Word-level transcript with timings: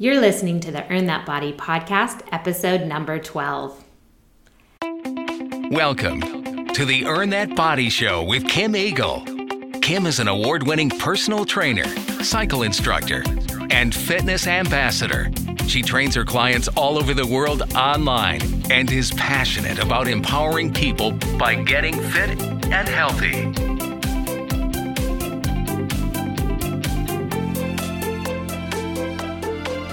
You're 0.00 0.20
listening 0.20 0.60
to 0.60 0.70
the 0.70 0.88
Earn 0.92 1.06
That 1.06 1.26
Body 1.26 1.52
podcast, 1.52 2.20
episode 2.30 2.82
number 2.82 3.18
12. 3.18 3.82
Welcome 5.72 6.68
to 6.68 6.84
the 6.84 7.04
Earn 7.04 7.30
That 7.30 7.56
Body 7.56 7.90
Show 7.90 8.22
with 8.22 8.46
Kim 8.46 8.76
Eagle. 8.76 9.24
Kim 9.82 10.06
is 10.06 10.20
an 10.20 10.28
award 10.28 10.64
winning 10.64 10.88
personal 10.88 11.44
trainer, 11.44 11.84
cycle 12.22 12.62
instructor, 12.62 13.24
and 13.70 13.92
fitness 13.92 14.46
ambassador. 14.46 15.32
She 15.66 15.82
trains 15.82 16.14
her 16.14 16.24
clients 16.24 16.68
all 16.76 16.96
over 16.96 17.12
the 17.12 17.26
world 17.26 17.74
online 17.74 18.40
and 18.70 18.88
is 18.92 19.10
passionate 19.14 19.80
about 19.80 20.06
empowering 20.06 20.72
people 20.72 21.10
by 21.40 21.56
getting 21.56 21.94
fit 21.94 22.40
and 22.40 22.88
healthy. 22.88 23.67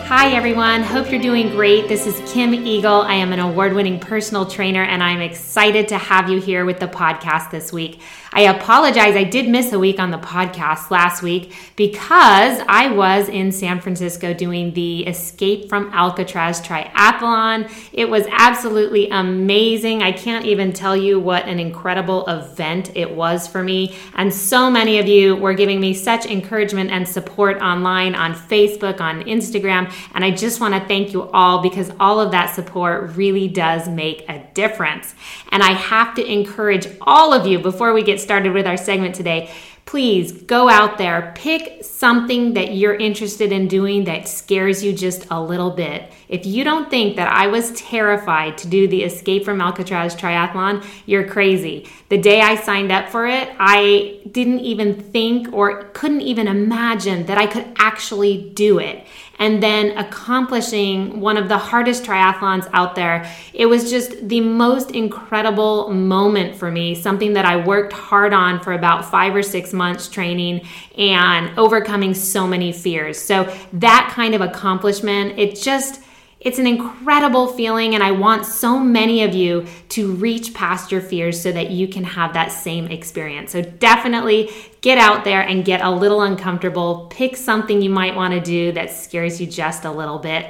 Hi, 0.08 0.34
everyone. 0.34 0.84
Hope 0.84 1.10
you're 1.10 1.20
doing 1.20 1.50
great. 1.50 1.88
This 1.88 2.06
is 2.06 2.32
Kim 2.32 2.54
Eagle. 2.54 3.02
I 3.02 3.16
am 3.16 3.34
an 3.34 3.40
award 3.40 3.74
winning 3.74 4.00
personal 4.00 4.46
trainer, 4.46 4.84
and 4.84 5.02
I'm 5.02 5.20
excited 5.20 5.88
to 5.88 5.98
have 5.98 6.30
you 6.30 6.40
here 6.40 6.64
with 6.64 6.80
the 6.80 6.88
podcast 6.88 7.50
this 7.50 7.74
week. 7.74 8.02
I 8.32 8.42
apologize. 8.42 9.16
I 9.16 9.24
did 9.24 9.48
miss 9.48 9.72
a 9.72 9.80
week 9.80 9.98
on 9.98 10.12
the 10.12 10.18
podcast 10.18 10.92
last 10.92 11.24
week 11.24 11.54
because 11.78 12.62
I 12.68 12.92
was 12.92 13.30
in 13.30 13.52
San 13.52 13.80
Francisco 13.80 14.34
doing 14.34 14.74
the 14.74 15.08
Escape 15.08 15.70
from 15.70 15.90
Alcatraz 15.94 16.62
triathlon. 16.62 17.72
It 17.94 18.10
was 18.10 18.28
absolutely 18.30 19.10
amazing. 19.10 20.04
I 20.04 20.12
can't 20.12 20.46
even 20.46 20.74
tell 20.74 20.98
you 20.98 21.20
what 21.20 21.48
an 21.48 21.60
incredible 21.60 22.28
event 22.28 22.92
it 22.94 23.10
was 23.10 23.48
for 23.48 23.64
me. 23.64 23.96
And 24.16 24.32
so 24.32 24.70
many 24.70 25.00
of 25.00 25.08
you 25.08 25.38
were 25.38 25.54
giving 25.54 25.80
me 25.80 25.94
such 25.94 26.26
encouragement 26.26 26.92
and 26.92 27.08
support 27.08 27.58
online, 27.62 28.14
on 28.16 28.36
Facebook, 28.36 29.00
on 29.00 29.24
Instagram. 29.24 29.90
And 30.14 30.24
I 30.24 30.32
just 30.32 30.60
want 30.60 30.74
to 30.74 30.88
thank 30.88 31.14
you 31.14 31.30
all 31.32 31.62
because 31.62 31.92
all 32.00 32.20
of 32.20 32.32
that 32.32 32.54
support 32.56 33.16
really 33.16 33.48
does 33.48 33.88
make 33.88 34.28
a 34.30 34.40
difference. 34.54 35.16
And 35.52 35.62
I 35.64 35.72
have 35.72 36.16
to 36.16 36.26
encourage 36.26 36.88
all 37.02 37.34
of 37.34 37.46
you 37.48 37.60
before 37.60 37.94
we 37.94 38.04
get 38.04 38.20
started 38.20 38.54
with 38.54 38.68
our 38.68 38.78
segment 38.78 39.16
today, 39.16 39.52
please 39.86 40.32
go 40.32 40.68
out 40.68 40.98
there, 40.98 41.32
pick 41.36 41.84
something 41.84 42.54
that 42.56 42.76
you're 42.76 42.96
interested 42.96 43.52
in 43.52 43.68
doing 43.68 44.06
that 44.06 44.28
scares 44.28 44.84
you 44.84 44.92
just 44.92 45.28
a 45.30 45.42
little 45.42 45.72
bit. 45.72 46.12
If 46.28 46.46
you 46.46 46.64
don't 46.64 46.90
think 46.90 47.16
that 47.18 47.28
I 47.28 47.48
was 47.48 47.72
terrified 47.74 48.58
to 48.60 48.68
do 48.68 48.88
the 48.88 49.04
Escape 49.04 49.46
from 49.46 49.62
Alcatraz 49.62 50.16
triathlon, 50.16 50.86
you're 51.06 51.28
crazy. 51.28 51.88
The 52.10 52.18
day 52.18 52.42
I 52.42 52.56
signed 52.56 52.92
up 52.92 53.10
for 53.10 53.28
it, 53.28 53.50
I 53.60 54.22
didn't 54.32 54.62
even 54.62 55.00
think 55.00 55.54
or 55.54 55.86
couldn't 55.94 56.22
even 56.22 56.48
imagine 56.48 57.26
that 57.28 57.38
I 57.38 57.48
could 57.48 57.66
actually 57.78 58.52
do 58.52 58.80
it 58.80 59.06
and 59.40 59.62
then 59.62 59.98
accomplishing 59.98 61.20
one 61.20 61.38
of 61.38 61.50
the 61.50 61.58
hardest 61.58 62.04
triathlons 62.04 62.70
out 62.74 62.96
there. 62.96 63.30
It 63.54 63.66
was 63.66 63.90
just 63.90 64.28
the 64.28 64.42
most 64.42 64.92
incredible 64.92 65.90
moment 65.92 66.56
for 66.56 66.72
me, 66.72 66.96
something 66.96 67.34
that 67.34 67.46
I 67.46 67.58
worked 67.58 67.94
hard 67.94 68.34
on 68.34 68.62
for 68.62 68.74
about 68.74 69.06
five 69.06 69.36
or 69.36 69.44
six 69.44 69.74
months 69.74 70.08
training 70.08 70.66
and 70.98 71.58
overcoming 71.60 72.14
so 72.14 72.48
many 72.48 72.72
fears. 72.72 73.20
So, 73.20 73.54
that 73.74 74.12
kind 74.14 74.34
of 74.36 74.42
accomplishment, 74.42 75.38
it 75.38 75.56
just 75.56 76.02
it's 76.46 76.60
an 76.60 76.68
incredible 76.68 77.48
feeling, 77.48 77.96
and 77.96 78.04
I 78.04 78.12
want 78.12 78.46
so 78.46 78.78
many 78.80 79.24
of 79.24 79.34
you 79.34 79.66
to 79.90 80.12
reach 80.12 80.54
past 80.54 80.92
your 80.92 81.02
fears 81.02 81.42
so 81.42 81.52
that 81.52 81.72
you 81.72 81.88
can 81.88 82.04
have 82.04 82.34
that 82.34 82.52
same 82.52 82.86
experience. 82.86 83.52
So, 83.52 83.64
definitely 83.64 84.52
get 84.82 85.00
out 85.00 85.24
there 85.24 85.42
and 85.42 85.66
get 85.66 85.82
a 85.82 85.90
little 85.90 86.22
uncomfortable. 86.22 87.08
Pick 87.10 87.36
something 87.36 87.82
you 87.82 87.90
might 87.90 88.16
want 88.16 88.36
to 88.36 88.40
do 88.40 88.72
that 88.74 88.92
scares 88.92 89.42
you 89.42 89.48
just 89.48 89.86
a 89.86 89.92
little 89.92 90.20
bit. 90.20 90.46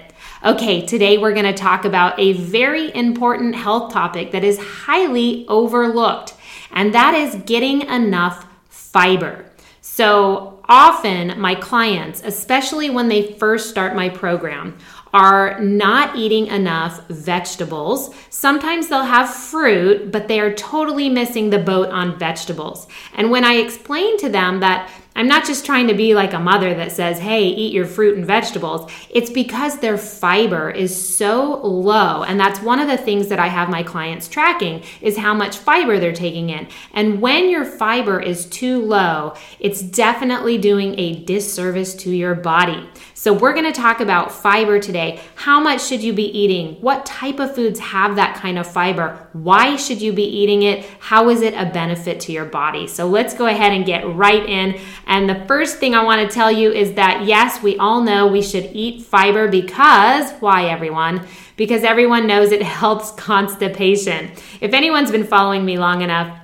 Okay, 0.45 0.85
today 0.85 1.17
we're 1.17 1.33
going 1.33 1.45
to 1.45 1.53
talk 1.53 1.85
about 1.85 2.19
a 2.19 2.33
very 2.33 2.93
important 2.93 3.55
health 3.55 3.93
topic 3.93 4.31
that 4.31 4.43
is 4.43 4.59
highly 4.59 5.45
overlooked, 5.47 6.33
and 6.71 6.93
that 6.93 7.13
is 7.13 7.35
getting 7.45 7.83
enough 7.83 8.45
fiber. 8.67 9.45
So, 9.79 10.59
often 10.67 11.39
my 11.39 11.55
clients, 11.55 12.21
especially 12.25 12.89
when 12.89 13.07
they 13.07 13.33
first 13.33 13.69
start 13.69 13.95
my 13.95 14.09
program, 14.09 14.77
are 15.15 15.57
not 15.61 16.17
eating 16.17 16.47
enough 16.47 17.07
vegetables. 17.07 18.13
Sometimes 18.29 18.89
they'll 18.89 19.03
have 19.03 19.33
fruit, 19.33 20.11
but 20.11 20.27
they 20.27 20.41
are 20.41 20.53
totally 20.53 21.07
missing 21.07 21.49
the 21.49 21.57
boat 21.57 21.87
on 21.87 22.19
vegetables. 22.19 22.85
And 23.13 23.31
when 23.31 23.45
I 23.45 23.53
explain 23.53 24.17
to 24.17 24.27
them 24.27 24.59
that 24.59 24.91
I'm 25.17 25.29
not 25.29 25.45
just 25.45 25.65
trying 25.65 25.87
to 25.87 25.93
be 25.93 26.13
like 26.13 26.33
a 26.33 26.39
mother 26.39 26.73
that 26.73 26.91
says, 26.91 27.19
hey, 27.19 27.47
eat 27.47 27.71
your 27.71 27.85
fruit 27.85 28.17
and 28.17 28.25
vegetables. 28.25 28.91
It's 29.09 29.29
because 29.29 29.79
their 29.79 29.97
fiber 29.97 30.69
is 30.69 31.15
so 31.17 31.61
low. 31.65 32.23
And 32.23 32.37
that's 32.37 32.59
one 32.59 32.81
of 32.81 32.89
the 32.89 32.97
things 32.97 33.29
that 33.29 33.39
I 33.39 33.47
have 33.47 33.69
my 33.69 33.81
clients 33.81 34.27
tracking 34.27 34.83
is 34.99 35.15
how 35.15 35.33
much 35.33 35.57
fiber 35.57 35.99
they're 35.99 36.11
taking 36.11 36.49
in. 36.49 36.67
And 36.93 37.21
when 37.21 37.49
your 37.49 37.63
fiber 37.63 38.19
is 38.19 38.45
too 38.47 38.81
low, 38.81 39.35
it's 39.61 39.81
definitely 39.81 40.57
doing 40.57 40.99
a 40.99 41.23
disservice 41.23 41.95
to 41.95 42.11
your 42.11 42.35
body. 42.35 42.85
So 43.17 43.31
we're 43.31 43.53
going 43.53 43.65
to 43.65 43.71
talk 43.71 44.01
about 44.01 44.33
fiber 44.33 44.77
today. 44.77 45.21
How 45.35 45.61
much 45.61 45.81
should 45.81 46.03
you 46.03 46.11
be 46.11 46.25
eating? 46.25 46.75
What 46.81 47.05
type 47.05 47.39
of 47.39 47.55
foods 47.55 47.79
have 47.79 48.17
that 48.17 48.35
kind 48.35 48.59
of 48.59 48.67
fiber? 48.67 49.29
Why 49.31 49.77
should 49.77 50.01
you 50.01 50.11
be 50.11 50.25
eating 50.25 50.63
it? 50.63 50.85
How 50.99 51.29
is 51.29 51.41
it 51.41 51.53
a 51.53 51.71
benefit 51.71 52.19
to 52.21 52.33
your 52.33 52.43
body? 52.43 52.87
So 52.87 53.07
let's 53.07 53.33
go 53.33 53.45
ahead 53.45 53.71
and 53.71 53.85
get 53.85 54.05
right 54.15 54.45
in. 54.45 54.77
And 55.07 55.29
the 55.29 55.45
first 55.45 55.77
thing 55.77 55.95
I 55.95 56.03
want 56.03 56.29
to 56.29 56.35
tell 56.35 56.51
you 56.51 56.73
is 56.73 56.95
that 56.95 57.23
yes, 57.23 57.63
we 57.63 57.77
all 57.77 58.01
know 58.01 58.27
we 58.27 58.41
should 58.41 58.69
eat 58.73 59.03
fiber 59.03 59.47
because, 59.47 60.33
why 60.41 60.65
everyone? 60.65 61.25
Because 61.55 61.85
everyone 61.85 62.27
knows 62.27 62.51
it 62.51 62.61
helps 62.81 63.11
constipation. 63.11 64.31
If 64.59 64.73
anyone's 64.73 65.11
been 65.11 65.25
following 65.25 65.63
me 65.63 65.77
long 65.77 66.01
enough, 66.01 66.37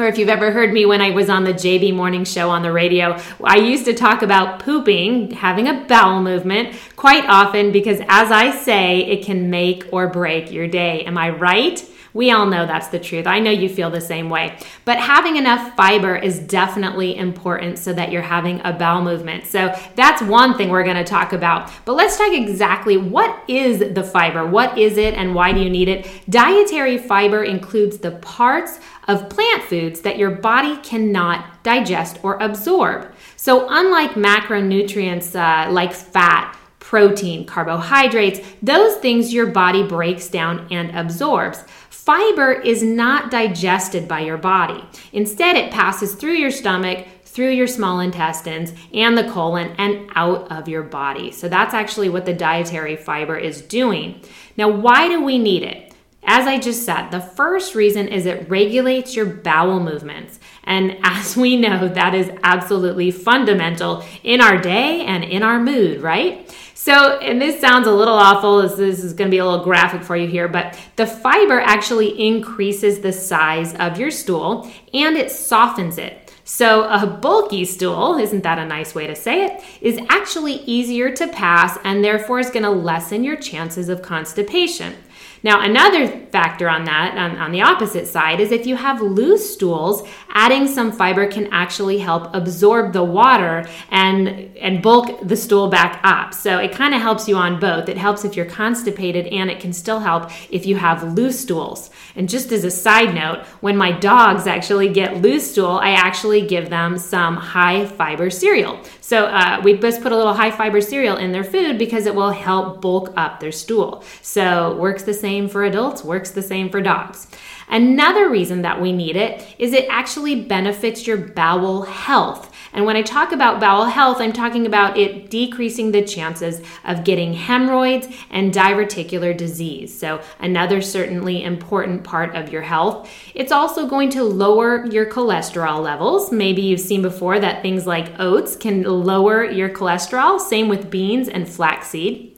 or 0.00 0.08
if 0.08 0.18
you've 0.18 0.28
ever 0.28 0.50
heard 0.50 0.72
me 0.72 0.86
when 0.86 1.00
I 1.00 1.10
was 1.10 1.28
on 1.28 1.44
the 1.44 1.52
JB 1.52 1.94
Morning 1.94 2.24
Show 2.24 2.50
on 2.50 2.62
the 2.62 2.72
radio, 2.72 3.18
I 3.44 3.56
used 3.56 3.84
to 3.84 3.94
talk 3.94 4.22
about 4.22 4.60
pooping, 4.60 5.32
having 5.32 5.68
a 5.68 5.84
bowel 5.84 6.22
movement 6.22 6.74
quite 6.96 7.24
often 7.26 7.72
because, 7.72 8.00
as 8.08 8.30
I 8.30 8.50
say, 8.50 9.00
it 9.00 9.24
can 9.24 9.50
make 9.50 9.84
or 9.92 10.08
break 10.08 10.50
your 10.50 10.66
day. 10.66 11.04
Am 11.04 11.18
I 11.18 11.30
right? 11.30 11.84
We 12.12 12.30
all 12.30 12.46
know 12.46 12.66
that's 12.66 12.88
the 12.88 12.98
truth. 12.98 13.26
I 13.26 13.40
know 13.40 13.50
you 13.50 13.68
feel 13.68 13.90
the 13.90 14.00
same 14.00 14.28
way. 14.28 14.58
But 14.84 14.98
having 14.98 15.36
enough 15.36 15.76
fiber 15.76 16.16
is 16.16 16.38
definitely 16.38 17.16
important 17.16 17.78
so 17.78 17.92
that 17.92 18.10
you're 18.10 18.22
having 18.22 18.60
a 18.64 18.72
bowel 18.72 19.02
movement. 19.02 19.46
So 19.46 19.74
that's 19.94 20.22
one 20.22 20.56
thing 20.56 20.70
we're 20.70 20.84
going 20.84 20.96
to 20.96 21.04
talk 21.04 21.32
about. 21.32 21.70
But 21.84 21.94
let's 21.94 22.16
talk 22.16 22.32
exactly 22.32 22.96
what 22.96 23.42
is 23.48 23.94
the 23.94 24.02
fiber? 24.02 24.46
What 24.46 24.76
is 24.76 24.96
it 24.96 25.14
and 25.14 25.34
why 25.34 25.52
do 25.52 25.60
you 25.60 25.70
need 25.70 25.88
it? 25.88 26.08
Dietary 26.28 26.98
fiber 26.98 27.44
includes 27.44 27.98
the 27.98 28.12
parts 28.12 28.80
of 29.08 29.28
plant 29.28 29.62
foods 29.64 30.00
that 30.02 30.18
your 30.18 30.30
body 30.30 30.76
cannot 30.78 31.62
digest 31.62 32.18
or 32.22 32.36
absorb. 32.40 33.12
So 33.36 33.66
unlike 33.68 34.12
macronutrients 34.12 35.34
uh, 35.34 35.70
like 35.70 35.92
fat, 35.92 36.56
protein, 36.78 37.46
carbohydrates, 37.46 38.40
those 38.62 38.96
things 38.96 39.32
your 39.32 39.46
body 39.46 39.82
breaks 39.82 40.28
down 40.28 40.66
and 40.70 40.90
absorbs. 40.96 41.64
Fiber 42.10 42.50
is 42.50 42.82
not 42.82 43.30
digested 43.30 44.08
by 44.08 44.18
your 44.18 44.36
body. 44.36 44.82
Instead, 45.12 45.54
it 45.54 45.70
passes 45.70 46.12
through 46.12 46.32
your 46.32 46.50
stomach, 46.50 47.06
through 47.24 47.50
your 47.50 47.68
small 47.68 48.00
intestines 48.00 48.72
and 48.92 49.16
the 49.16 49.30
colon 49.30 49.76
and 49.78 50.10
out 50.16 50.50
of 50.50 50.68
your 50.68 50.82
body. 50.82 51.30
So 51.30 51.48
that's 51.48 51.72
actually 51.72 52.08
what 52.08 52.26
the 52.26 52.32
dietary 52.32 52.96
fiber 52.96 53.36
is 53.36 53.62
doing. 53.62 54.22
Now, 54.56 54.70
why 54.70 55.06
do 55.06 55.22
we 55.22 55.38
need 55.38 55.62
it? 55.62 55.94
As 56.24 56.48
I 56.48 56.58
just 56.58 56.84
said, 56.84 57.10
the 57.10 57.20
first 57.20 57.76
reason 57.76 58.08
is 58.08 58.26
it 58.26 58.50
regulates 58.50 59.14
your 59.14 59.26
bowel 59.26 59.78
movements. 59.78 60.40
And 60.64 60.98
as 61.04 61.36
we 61.36 61.56
know, 61.56 61.86
that 61.86 62.16
is 62.16 62.28
absolutely 62.42 63.12
fundamental 63.12 64.04
in 64.24 64.40
our 64.40 64.60
day 64.60 65.02
and 65.02 65.22
in 65.22 65.44
our 65.44 65.60
mood, 65.60 66.00
right? 66.00 66.52
So, 66.82 67.18
and 67.18 67.42
this 67.42 67.60
sounds 67.60 67.86
a 67.86 67.92
little 67.92 68.14
awful, 68.14 68.62
this, 68.62 68.76
this 68.76 69.04
is 69.04 69.12
to 69.12 69.26
be 69.28 69.36
a 69.36 69.44
little 69.44 69.62
graphic 69.62 70.02
for 70.02 70.16
you 70.16 70.26
here, 70.26 70.48
but 70.48 70.78
the 70.96 71.06
fiber 71.06 71.60
actually 71.60 72.18
increases 72.18 73.00
the 73.00 73.12
size 73.12 73.74
of 73.74 74.00
your 74.00 74.10
stool 74.10 74.66
and 74.94 75.14
it 75.14 75.30
softens 75.30 75.98
it. 75.98 76.32
So, 76.44 76.84
a 76.84 77.06
bulky 77.06 77.66
stool, 77.66 78.16
isn't 78.16 78.42
that 78.44 78.58
a 78.58 78.64
nice 78.64 78.94
way 78.94 79.06
to 79.06 79.14
say 79.14 79.44
it, 79.44 79.62
is 79.82 80.00
actually 80.08 80.54
easier 80.64 81.14
to 81.16 81.28
pass 81.28 81.78
and 81.84 82.02
therefore 82.02 82.38
is 82.38 82.48
going 82.48 82.62
to 82.62 82.70
lessen 82.70 83.24
your 83.24 83.36
chances 83.36 83.90
of 83.90 84.00
constipation. 84.00 84.94
Now, 85.42 85.62
another 85.62 86.06
factor 86.06 86.68
on 86.68 86.84
that, 86.84 87.16
on, 87.16 87.38
on, 87.38 87.50
the 87.50 87.62
opposite 87.62 88.06
side, 88.06 88.40
is 88.40 88.52
if 88.52 88.66
you 88.66 88.76
have 88.76 89.00
loose 89.00 89.54
stools, 89.54 90.06
adding 90.28 90.68
some 90.68 90.92
fiber 90.92 91.26
can 91.26 91.48
actually 91.50 91.98
help 91.98 92.34
absorb 92.34 92.92
the 92.92 93.02
water 93.02 93.66
and, 93.90 94.28
and 94.58 94.82
bulk 94.82 95.20
the 95.22 95.36
stool 95.36 95.68
back 95.68 96.00
up. 96.04 96.34
So 96.34 96.58
it 96.58 96.72
kind 96.72 96.94
of 96.94 97.00
helps 97.00 97.26
you 97.26 97.36
on 97.36 97.58
both. 97.58 97.88
It 97.88 97.96
helps 97.96 98.24
if 98.24 98.36
you're 98.36 98.44
constipated, 98.44 99.26
and 99.28 99.50
it 99.50 99.60
can 99.60 99.72
still 99.72 100.00
help 100.00 100.30
if 100.50 100.66
you 100.66 100.76
have 100.76 101.14
loose 101.14 101.40
stools. 101.40 101.90
And 102.16 102.28
just 102.28 102.52
as 102.52 102.64
a 102.64 102.70
side 102.70 103.14
note, 103.14 103.46
when 103.60 103.76
my 103.76 103.92
dogs 103.92 104.46
actually 104.46 104.90
get 104.90 105.22
loose 105.22 105.50
stool, 105.50 105.78
I 105.78 105.92
actually 105.92 106.46
give 106.46 106.68
them 106.68 106.98
some 106.98 107.36
high 107.36 107.86
fiber 107.86 108.28
cereal. 108.28 108.78
So 109.00 109.24
uh, 109.24 109.60
we 109.64 109.78
just 109.78 110.02
put 110.02 110.12
a 110.12 110.16
little 110.16 110.34
high 110.34 110.50
fiber 110.50 110.80
cereal 110.82 111.16
in 111.16 111.32
their 111.32 111.44
food 111.44 111.78
because 111.78 112.06
it 112.06 112.14
will 112.14 112.30
help 112.30 112.82
bulk 112.82 113.12
up 113.16 113.40
their 113.40 113.52
stool. 113.52 114.04
So 114.20 114.76
works 114.76 115.02
the 115.02 115.14
same 115.14 115.29
for 115.48 115.64
adults, 115.64 116.04
works 116.04 116.30
the 116.30 116.42
same 116.42 116.70
for 116.70 116.80
dogs. 116.80 117.26
Another 117.68 118.28
reason 118.28 118.62
that 118.62 118.80
we 118.80 118.92
need 118.92 119.14
it 119.14 119.46
is 119.58 119.72
it 119.72 119.86
actually 119.88 120.42
benefits 120.42 121.06
your 121.06 121.16
bowel 121.16 121.82
health. 121.82 122.50
And 122.72 122.84
when 122.84 122.96
I 122.96 123.02
talk 123.02 123.32
about 123.32 123.60
bowel 123.60 123.84
health, 123.84 124.20
I'm 124.20 124.32
talking 124.32 124.66
about 124.66 124.96
it 124.96 125.30
decreasing 125.30 125.90
the 125.90 126.02
chances 126.02 126.60
of 126.84 127.04
getting 127.04 127.32
hemorrhoids 127.32 128.08
and 128.30 128.52
diverticular 128.52 129.36
disease. 129.36 129.96
So, 129.96 130.20
another 130.38 130.80
certainly 130.80 131.42
important 131.42 132.04
part 132.04 132.36
of 132.36 132.52
your 132.52 132.62
health. 132.62 133.10
It's 133.34 133.52
also 133.52 133.88
going 133.88 134.10
to 134.10 134.22
lower 134.22 134.86
your 134.86 135.06
cholesterol 135.06 135.82
levels. 135.82 136.30
Maybe 136.30 136.62
you've 136.62 136.80
seen 136.80 137.02
before 137.02 137.40
that 137.40 137.62
things 137.62 137.86
like 137.86 138.18
oats 138.20 138.54
can 138.54 138.82
lower 138.82 139.44
your 139.44 139.70
cholesterol, 139.70 140.38
same 140.38 140.68
with 140.68 140.90
beans 140.90 141.28
and 141.28 141.48
flaxseed. 141.48 142.29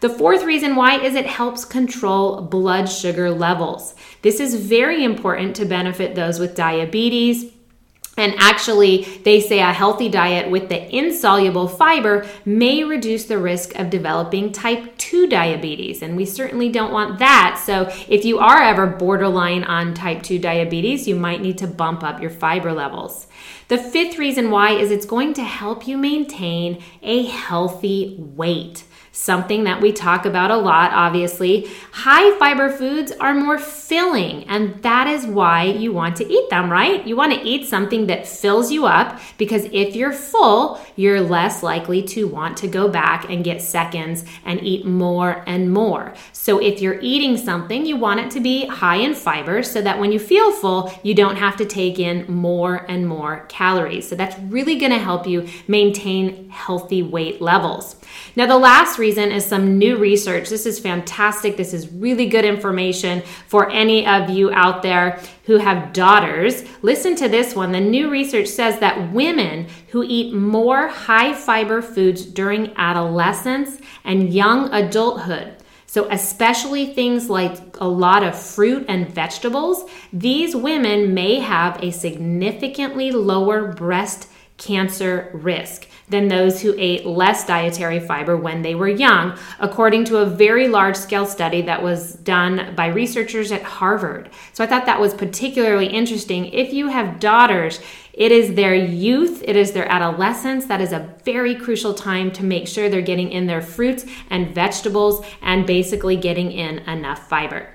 The 0.00 0.08
fourth 0.08 0.44
reason 0.44 0.76
why 0.76 1.00
is 1.00 1.16
it 1.16 1.26
helps 1.26 1.64
control 1.64 2.40
blood 2.40 2.86
sugar 2.86 3.30
levels. 3.30 3.96
This 4.22 4.38
is 4.38 4.54
very 4.54 5.02
important 5.02 5.56
to 5.56 5.64
benefit 5.64 6.14
those 6.14 6.38
with 6.38 6.54
diabetes. 6.54 7.52
And 8.16 8.34
actually, 8.38 9.02
they 9.24 9.40
say 9.40 9.60
a 9.60 9.72
healthy 9.72 10.08
diet 10.08 10.50
with 10.50 10.68
the 10.68 10.96
insoluble 10.96 11.68
fiber 11.68 12.26
may 12.44 12.82
reduce 12.82 13.24
the 13.24 13.38
risk 13.38 13.76
of 13.76 13.90
developing 13.90 14.50
type 14.50 14.96
2 14.98 15.28
diabetes. 15.28 16.02
And 16.02 16.16
we 16.16 16.24
certainly 16.26 16.68
don't 16.68 16.92
want 16.92 17.20
that. 17.20 17.62
So, 17.64 17.92
if 18.08 18.24
you 18.24 18.40
are 18.40 18.60
ever 18.60 18.88
borderline 18.88 19.62
on 19.62 19.94
type 19.94 20.24
2 20.24 20.40
diabetes, 20.40 21.06
you 21.06 21.14
might 21.14 21.40
need 21.40 21.58
to 21.58 21.68
bump 21.68 22.02
up 22.02 22.20
your 22.20 22.30
fiber 22.30 22.72
levels. 22.72 23.28
The 23.68 23.78
fifth 23.78 24.18
reason 24.18 24.50
why 24.50 24.72
is 24.72 24.90
it's 24.90 25.06
going 25.06 25.34
to 25.34 25.44
help 25.44 25.86
you 25.86 25.96
maintain 25.96 26.82
a 27.02 27.24
healthy 27.24 28.16
weight 28.18 28.82
something 29.12 29.64
that 29.64 29.80
we 29.80 29.92
talk 29.92 30.24
about 30.24 30.50
a 30.50 30.56
lot, 30.56 30.92
obviously. 30.92 31.68
High 31.92 32.38
fiber 32.38 32.70
foods 32.70 33.12
are 33.12 33.34
more 33.34 33.58
filling, 33.58 34.44
and 34.44 34.82
that 34.82 35.06
is 35.06 35.26
why 35.26 35.64
you 35.64 35.92
want 35.92 36.16
to 36.16 36.26
eat 36.26 36.50
them, 36.50 36.70
right? 36.70 37.06
You 37.06 37.16
want 37.16 37.32
to 37.32 37.42
eat 37.46 37.68
something 37.68 38.06
that 38.06 38.28
fills 38.28 38.70
you 38.70 38.86
up 38.86 39.18
because 39.36 39.64
if 39.72 39.96
you're 39.96 40.12
full, 40.12 40.80
you're 40.96 41.20
less 41.20 41.62
likely 41.62 42.02
to 42.02 42.28
want 42.28 42.56
to 42.58 42.68
go 42.68 42.88
back 42.88 43.28
and 43.28 43.44
get 43.44 43.60
seconds 43.60 44.24
and 44.44 44.62
eat 44.62 44.84
more 44.84 45.42
and 45.46 45.72
more. 45.72 46.14
So 46.32 46.58
if 46.58 46.80
you're 46.80 47.00
eating 47.00 47.36
something, 47.36 47.84
you 47.84 47.96
want 47.96 48.20
it 48.20 48.30
to 48.32 48.40
be 48.40 48.66
high 48.66 48.96
in 48.96 49.14
fiber 49.14 49.62
so 49.62 49.82
that 49.82 49.98
when 49.98 50.12
you 50.12 50.18
feel 50.18 50.52
full, 50.52 50.92
you 51.02 51.14
don't 51.14 51.36
have 51.36 51.56
to 51.56 51.64
take 51.64 51.98
in 51.98 52.24
more 52.32 52.86
and 52.88 53.06
more 53.06 53.46
calories. 53.48 54.08
So 54.08 54.14
that's 54.14 54.38
really 54.40 54.78
going 54.78 54.92
to 54.92 54.98
help 54.98 55.26
you 55.26 55.48
maintain 55.66 56.50
healthy 56.50 57.02
weight 57.02 57.40
levels. 57.40 57.96
Now, 58.36 58.46
the 58.46 58.58
last 58.58 58.98
reason 58.98 59.07
is 59.16 59.46
some 59.46 59.78
new 59.78 59.96
research. 59.96 60.50
This 60.50 60.66
is 60.66 60.78
fantastic. 60.78 61.56
This 61.56 61.72
is 61.72 61.90
really 61.92 62.26
good 62.26 62.44
information 62.44 63.22
for 63.46 63.70
any 63.70 64.06
of 64.06 64.28
you 64.28 64.50
out 64.50 64.82
there 64.82 65.20
who 65.44 65.56
have 65.56 65.92
daughters. 65.92 66.64
Listen 66.82 67.16
to 67.16 67.28
this 67.28 67.54
one. 67.54 67.72
The 67.72 67.80
new 67.80 68.10
research 68.10 68.48
says 68.48 68.80
that 68.80 69.12
women 69.12 69.68
who 69.88 70.04
eat 70.06 70.34
more 70.34 70.88
high 70.88 71.32
fiber 71.32 71.80
foods 71.80 72.26
during 72.26 72.76
adolescence 72.76 73.80
and 74.04 74.34
young 74.34 74.70
adulthood 74.74 75.58
so, 75.90 76.06
especially 76.10 76.92
things 76.92 77.30
like 77.30 77.80
a 77.80 77.88
lot 77.88 78.22
of 78.22 78.38
fruit 78.38 78.84
and 78.88 79.08
vegetables, 79.08 79.90
these 80.12 80.54
women 80.54 81.14
may 81.14 81.36
have 81.36 81.82
a 81.82 81.92
significantly 81.92 83.10
lower 83.10 83.72
breast 83.72 84.28
cancer 84.58 85.30
risk 85.32 85.87
than 86.10 86.28
those 86.28 86.60
who 86.60 86.74
ate 86.78 87.06
less 87.06 87.46
dietary 87.46 88.00
fiber 88.00 88.36
when 88.36 88.62
they 88.62 88.74
were 88.74 88.88
young, 88.88 89.38
according 89.60 90.04
to 90.06 90.18
a 90.18 90.26
very 90.26 90.68
large 90.68 90.96
scale 90.96 91.26
study 91.26 91.62
that 91.62 91.82
was 91.82 92.14
done 92.14 92.74
by 92.74 92.86
researchers 92.86 93.52
at 93.52 93.62
Harvard. 93.62 94.30
So 94.52 94.64
I 94.64 94.66
thought 94.66 94.86
that 94.86 95.00
was 95.00 95.14
particularly 95.14 95.86
interesting. 95.86 96.46
If 96.46 96.72
you 96.72 96.88
have 96.88 97.20
daughters, 97.20 97.80
it 98.12 98.32
is 98.32 98.54
their 98.54 98.74
youth, 98.74 99.44
it 99.46 99.54
is 99.54 99.72
their 99.72 99.88
adolescence. 99.88 100.66
That 100.66 100.80
is 100.80 100.92
a 100.92 101.14
very 101.24 101.54
crucial 101.54 101.94
time 101.94 102.32
to 102.32 102.42
make 102.42 102.66
sure 102.66 102.88
they're 102.88 103.00
getting 103.00 103.30
in 103.30 103.46
their 103.46 103.62
fruits 103.62 104.04
and 104.28 104.52
vegetables 104.52 105.24
and 105.40 105.66
basically 105.66 106.16
getting 106.16 106.50
in 106.50 106.80
enough 106.80 107.28
fiber. 107.28 107.68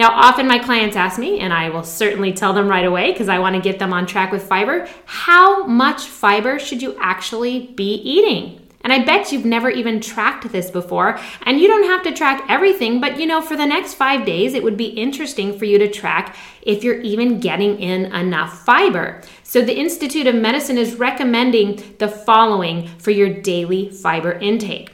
Now, 0.00 0.12
often 0.12 0.48
my 0.48 0.58
clients 0.58 0.96
ask 0.96 1.18
me, 1.18 1.40
and 1.40 1.52
I 1.52 1.68
will 1.68 1.82
certainly 1.82 2.32
tell 2.32 2.54
them 2.54 2.68
right 2.68 2.86
away 2.86 3.12
because 3.12 3.28
I 3.28 3.38
want 3.38 3.54
to 3.56 3.60
get 3.60 3.78
them 3.78 3.92
on 3.92 4.06
track 4.06 4.32
with 4.32 4.42
fiber 4.42 4.88
how 5.04 5.66
much 5.66 6.06
fiber 6.06 6.58
should 6.58 6.80
you 6.80 6.96
actually 6.98 7.66
be 7.66 7.96
eating? 7.96 8.66
And 8.80 8.94
I 8.94 9.04
bet 9.04 9.30
you've 9.30 9.44
never 9.44 9.68
even 9.68 10.00
tracked 10.00 10.50
this 10.52 10.70
before. 10.70 11.20
And 11.42 11.60
you 11.60 11.68
don't 11.68 11.84
have 11.84 12.02
to 12.04 12.12
track 12.12 12.46
everything, 12.48 12.98
but 12.98 13.20
you 13.20 13.26
know, 13.26 13.42
for 13.42 13.58
the 13.58 13.66
next 13.66 13.92
five 13.92 14.24
days, 14.24 14.54
it 14.54 14.62
would 14.62 14.78
be 14.78 14.86
interesting 14.86 15.58
for 15.58 15.66
you 15.66 15.76
to 15.76 15.90
track 15.90 16.34
if 16.62 16.82
you're 16.82 17.02
even 17.02 17.38
getting 17.38 17.78
in 17.78 18.06
enough 18.06 18.64
fiber. 18.64 19.20
So, 19.42 19.60
the 19.60 19.78
Institute 19.78 20.26
of 20.26 20.34
Medicine 20.34 20.78
is 20.78 20.94
recommending 20.94 21.96
the 21.98 22.08
following 22.08 22.88
for 22.96 23.10
your 23.10 23.28
daily 23.28 23.90
fiber 23.90 24.32
intake. 24.32 24.92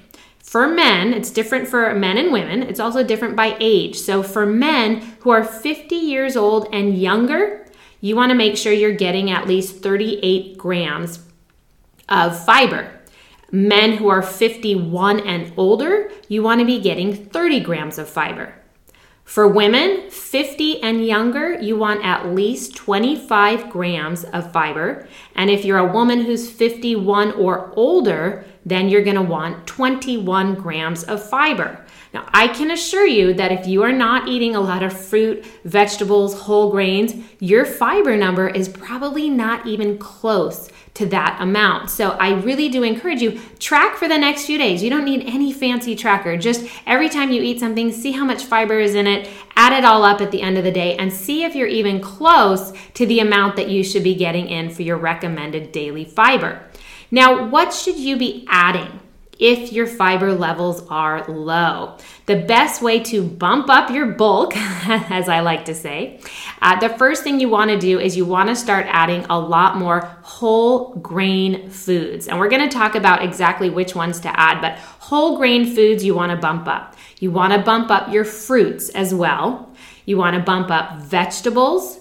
For 0.56 0.67
men, 0.67 1.12
it's 1.12 1.31
different 1.31 1.69
for 1.69 1.94
men 1.94 2.17
and 2.17 2.32
women. 2.32 2.62
It's 2.62 2.81
also 2.81 3.05
different 3.05 3.37
by 3.37 3.58
age. 3.61 3.94
So 3.94 4.23
for 4.23 4.47
men 4.47 5.03
who 5.20 5.29
are 5.29 5.44
50 5.44 5.94
years 5.94 6.35
old 6.35 6.67
and 6.73 6.97
younger, 6.97 7.67
you 8.00 8.17
want 8.17 8.31
to 8.31 8.35
make 8.35 8.56
sure 8.56 8.73
you're 8.73 8.93
getting 8.93 9.31
at 9.31 9.47
least 9.47 9.82
38 9.82 10.56
grams 10.56 11.26
of 12.08 12.43
fiber. 12.43 12.91
Men 13.53 13.99
who 13.99 14.08
are 14.08 14.23
51 14.23 15.20
and 15.20 15.53
older, 15.58 16.11
you 16.26 16.43
want 16.43 16.61
to 16.61 16.67
be 16.67 16.81
getting 16.81 17.26
30 17.26 17.61
grams 17.61 17.99
of 17.99 18.08
fiber. 18.08 18.55
For 19.25 19.47
women 19.47 20.08
50 20.08 20.82
and 20.82 21.05
younger, 21.05 21.61
you 21.61 21.76
want 21.76 22.03
at 22.03 22.29
least 22.29 22.76
25 22.76 23.69
grams 23.69 24.25
of 24.25 24.53
fiber. 24.53 25.06
And 25.35 25.50
if 25.50 25.67
you're 25.67 25.76
a 25.76 25.93
woman 25.93 26.23
who's 26.23 26.50
51 26.50 27.32
or 27.32 27.75
older, 27.76 28.47
then 28.67 28.89
you're 28.91 29.05
to 29.05 29.23
want 29.23 29.67
21 29.67 30.57
grams 30.57 31.05
of 31.05 31.27
fiber. 31.27 31.83
Now, 32.13 32.29
I 32.33 32.49
can 32.49 32.71
assure 32.71 33.07
you 33.07 33.33
that 33.35 33.53
if 33.53 33.67
you 33.67 33.83
are 33.83 33.93
not 33.93 34.29
eating 34.29 34.57
a 34.57 34.61
lot 34.61 34.83
of 34.83 34.99
fruit, 34.99 35.45
vegetables, 35.65 36.41
whole 36.41 36.71
grains, 36.71 37.15
your 37.41 37.65
fiber 37.65 38.17
number 38.17 38.49
is 38.49 38.69
probably 38.69 39.31
not 39.31 39.67
even 39.67 39.99
close 39.99 40.69
to 40.95 41.07
that 41.07 41.37
amount. 41.41 41.91
So 41.91 42.13
I 42.13 42.41
really 42.41 42.71
do 42.71 42.83
encourage 42.83 43.21
you 43.21 43.39
track 43.59 43.97
for 43.97 44.09
the 44.09 44.17
next 44.17 44.47
few 44.47 44.57
days. 44.57 44.83
You 44.83 44.89
don't 44.89 45.05
need 45.05 45.27
any 45.27 45.53
fancy 45.53 45.95
tracker. 45.95 46.39
Just 46.39 46.67
every 46.87 47.11
time 47.11 47.31
you 47.31 47.43
eat 47.43 47.61
something, 47.61 47.93
see 47.93 48.13
how 48.13 48.25
much 48.25 48.44
fiber 48.44 48.81
is 48.81 48.94
in 48.94 49.06
it, 49.06 49.29
add 49.56 49.75
it 49.75 49.85
all 49.85 50.05
up 50.05 50.23
at 50.23 50.31
the 50.31 50.41
end 50.41 50.56
of 50.56 50.65
the 50.65 50.73
day 50.73 50.96
and 50.96 51.13
see 51.13 51.44
if 51.44 51.55
you're 51.55 51.67
even 51.69 52.01
close 52.01 52.73
to 52.94 53.05
the 53.05 53.20
amount 53.20 53.56
that 53.56 53.69
you 53.69 53.85
should 53.85 54.03
be 54.03 54.15
getting 54.15 54.49
in 54.49 54.70
for 54.70 54.82
your 54.82 54.96
recommended 54.96 55.70
daily 55.70 56.06
fiber. 56.06 56.63
Now, 57.10 57.48
what 57.48 57.72
should 57.72 57.96
you 57.96 58.17
be 58.17 58.46
adding? 58.48 59.01
if 59.39 59.72
your 59.72 59.86
fiber 59.86 60.32
levels 60.32 60.86
are 60.89 61.27
low. 61.29 61.96
The 62.27 62.36
best 62.36 62.81
way 62.81 63.01
to 63.05 63.22
bump 63.22 63.69
up 63.69 63.91
your 63.91 64.06
bulk, 64.06 64.56
as 64.56 65.29
I 65.29 65.41
like 65.41 65.67
to 65.67 65.75
say, 65.75 66.20
uh, 66.63 66.81
the 66.81 66.89
first 66.89 67.22
thing 67.22 67.39
you 67.39 67.48
want 67.48 67.70
to 67.70 67.79
do 67.79 67.98
is 67.98 68.17
you 68.17 68.25
want 68.25 68.48
to 68.48 68.56
start 68.56 68.86
adding 68.89 69.27
a 69.29 69.39
lot 69.39 69.77
more 69.77 70.01
whole 70.22 70.94
grain 70.96 71.69
foods. 71.70 72.29
And 72.29 72.39
we're 72.39 72.48
going 72.48 72.69
to 72.69 72.75
talk 72.75 72.94
about 72.94 73.22
exactly 73.22 73.69
which 73.69 73.94
ones 73.94 74.20
to 74.20 74.41
add, 74.41 74.60
but 74.60 74.79
whole 74.79 75.36
grain 75.36 75.75
foods 75.75 76.05
you 76.05 76.15
want 76.15 76.31
to 76.31 76.39
bump 76.39 76.67
up. 76.67 76.96
You 77.19 77.31
want 77.31 77.53
to 77.53 77.58
bump 77.58 77.91
up 77.91 78.13
your 78.13 78.25
fruits 78.25 78.89
as 78.91 79.15
well. 79.15 79.70
You 80.06 80.17
want 80.17 80.36
to 80.36 80.43
bump 80.43 80.70
up 80.70 80.98
vegetables, 80.98 81.98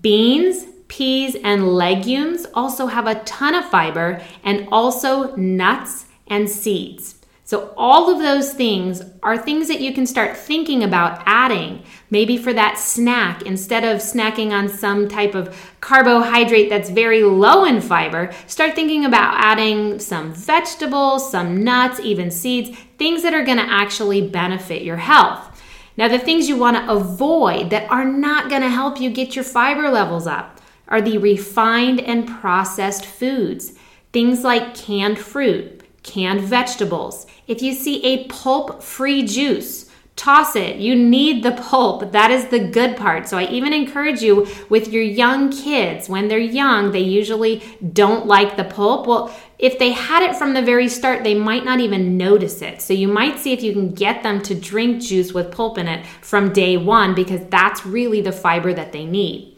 beans, 0.00 0.64
peas, 0.88 1.36
and 1.42 1.74
legumes 1.74 2.46
also 2.54 2.86
have 2.86 3.06
a 3.06 3.22
ton 3.24 3.54
of 3.54 3.64
fiber, 3.64 4.20
and 4.42 4.68
also 4.70 5.34
nuts 5.36 6.06
and 6.26 6.48
seeds. 6.48 7.16
So, 7.46 7.74
all 7.76 8.10
of 8.10 8.20
those 8.20 8.54
things 8.54 9.02
are 9.22 9.36
things 9.36 9.68
that 9.68 9.82
you 9.82 9.92
can 9.92 10.06
start 10.06 10.34
thinking 10.34 10.82
about 10.82 11.22
adding, 11.26 11.82
maybe 12.08 12.38
for 12.38 12.54
that 12.54 12.78
snack, 12.78 13.42
instead 13.42 13.84
of 13.84 13.98
snacking 13.98 14.50
on 14.50 14.66
some 14.66 15.08
type 15.08 15.34
of 15.34 15.54
carbohydrate 15.80 16.70
that's 16.70 16.88
very 16.88 17.22
low 17.22 17.66
in 17.66 17.82
fiber. 17.82 18.32
Start 18.46 18.74
thinking 18.74 19.04
about 19.04 19.34
adding 19.36 19.98
some 19.98 20.32
vegetables, 20.32 21.30
some 21.30 21.62
nuts, 21.62 22.00
even 22.00 22.30
seeds, 22.30 22.78
things 22.96 23.22
that 23.22 23.34
are 23.34 23.44
gonna 23.44 23.66
actually 23.68 24.26
benefit 24.26 24.82
your 24.82 24.96
health. 24.96 25.50
Now, 25.96 26.08
the 26.08 26.18
things 26.18 26.48
you 26.48 26.56
want 26.56 26.76
to 26.76 26.92
avoid 26.92 27.70
that 27.70 27.90
are 27.90 28.04
not 28.04 28.50
going 28.50 28.62
to 28.62 28.68
help 28.68 29.00
you 29.00 29.10
get 29.10 29.36
your 29.36 29.44
fiber 29.44 29.90
levels 29.90 30.26
up 30.26 30.53
are 30.88 31.00
the 31.00 31.18
refined 31.18 32.00
and 32.00 32.28
processed 32.28 33.04
foods, 33.04 33.72
things 34.12 34.44
like 34.44 34.74
canned 34.74 35.18
fruit, 35.18 35.82
canned 36.02 36.40
vegetables. 36.40 37.26
If 37.46 37.62
you 37.62 37.72
see 37.72 38.04
a 38.04 38.26
pulp 38.28 38.82
free 38.82 39.24
juice, 39.26 39.90
toss 40.16 40.54
it. 40.54 40.76
You 40.76 40.94
need 40.94 41.42
the 41.42 41.52
pulp. 41.52 42.12
That 42.12 42.30
is 42.30 42.46
the 42.46 42.60
good 42.60 42.96
part. 42.96 43.28
So 43.28 43.36
I 43.36 43.46
even 43.46 43.72
encourage 43.72 44.22
you 44.22 44.46
with 44.68 44.88
your 44.88 45.02
young 45.02 45.50
kids, 45.50 46.08
when 46.08 46.28
they're 46.28 46.38
young, 46.38 46.92
they 46.92 47.00
usually 47.00 47.62
don't 47.92 48.26
like 48.26 48.56
the 48.56 48.64
pulp. 48.64 49.06
Well, 49.06 49.34
if 49.58 49.78
they 49.78 49.90
had 49.90 50.22
it 50.22 50.36
from 50.36 50.54
the 50.54 50.62
very 50.62 50.88
start, 50.88 51.24
they 51.24 51.34
might 51.34 51.64
not 51.64 51.80
even 51.80 52.16
notice 52.16 52.62
it. 52.62 52.80
So 52.80 52.94
you 52.94 53.08
might 53.08 53.38
see 53.38 53.52
if 53.52 53.62
you 53.62 53.72
can 53.72 53.92
get 53.92 54.22
them 54.22 54.40
to 54.42 54.54
drink 54.54 55.02
juice 55.02 55.32
with 55.32 55.50
pulp 55.50 55.78
in 55.78 55.88
it 55.88 56.06
from 56.22 56.52
day 56.52 56.76
one 56.76 57.14
because 57.14 57.44
that's 57.48 57.84
really 57.84 58.20
the 58.20 58.32
fiber 58.32 58.72
that 58.72 58.92
they 58.92 59.04
need. 59.04 59.53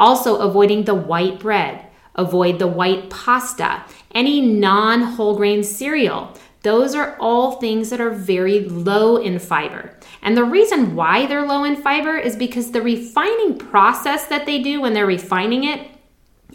Also, 0.00 0.38
avoiding 0.38 0.84
the 0.84 0.94
white 0.94 1.38
bread, 1.38 1.86
avoid 2.14 2.58
the 2.58 2.66
white 2.66 3.10
pasta, 3.10 3.84
any 4.12 4.40
non 4.40 5.02
whole 5.02 5.36
grain 5.36 5.62
cereal. 5.62 6.34
Those 6.62 6.94
are 6.94 7.16
all 7.20 7.52
things 7.52 7.90
that 7.90 8.00
are 8.00 8.10
very 8.10 8.60
low 8.60 9.16
in 9.16 9.38
fiber. 9.38 9.96
And 10.22 10.36
the 10.36 10.44
reason 10.44 10.94
why 10.94 11.26
they're 11.26 11.46
low 11.46 11.64
in 11.64 11.76
fiber 11.76 12.16
is 12.16 12.36
because 12.36 12.72
the 12.72 12.82
refining 12.82 13.56
process 13.56 14.26
that 14.26 14.46
they 14.46 14.62
do 14.62 14.80
when 14.80 14.92
they're 14.92 15.06
refining 15.06 15.64
it 15.64 15.88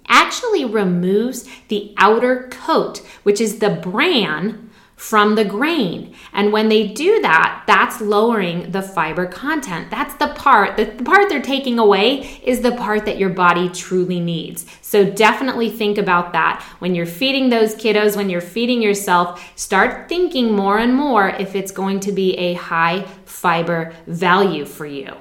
actually 0.07 0.65
removes 0.65 1.47
the 1.69 1.93
outer 1.97 2.47
coat, 2.49 2.99
which 3.23 3.41
is 3.41 3.59
the 3.59 3.69
bran 3.69 4.69
from 4.95 5.35
the 5.35 5.45
grain. 5.45 6.15
And 6.33 6.53
when 6.53 6.69
they 6.69 6.87
do 6.87 7.21
that, 7.21 7.63
that's 7.67 7.99
lowering 7.99 8.71
the 8.71 8.81
fiber 8.81 9.25
content. 9.25 9.91
That's 9.91 10.15
the 10.15 10.27
part, 10.29 10.77
the, 10.77 10.85
part 11.03 11.29
they're 11.29 11.41
taking 11.41 11.79
away 11.79 12.39
is 12.43 12.61
the 12.61 12.71
part 12.71 13.05
that 13.05 13.17
your 13.17 13.29
body 13.29 13.69
truly 13.69 14.19
needs. 14.19 14.65
So 14.81 15.09
definitely 15.09 15.69
think 15.69 15.97
about 15.97 16.33
that. 16.33 16.63
When 16.79 16.95
you're 16.95 17.05
feeding 17.05 17.49
those 17.49 17.75
kiddos, 17.75 18.15
when 18.15 18.29
you're 18.29 18.41
feeding 18.41 18.81
yourself, 18.81 19.51
start 19.55 20.07
thinking 20.07 20.53
more 20.53 20.79
and 20.79 20.95
more 20.95 21.27
if 21.29 21.55
it's 21.55 21.71
going 21.71 21.99
to 22.01 22.11
be 22.11 22.35
a 22.37 22.53
high 22.53 23.05
fiber 23.25 23.93
value 24.07 24.65
for 24.65 24.85
you. 24.85 25.13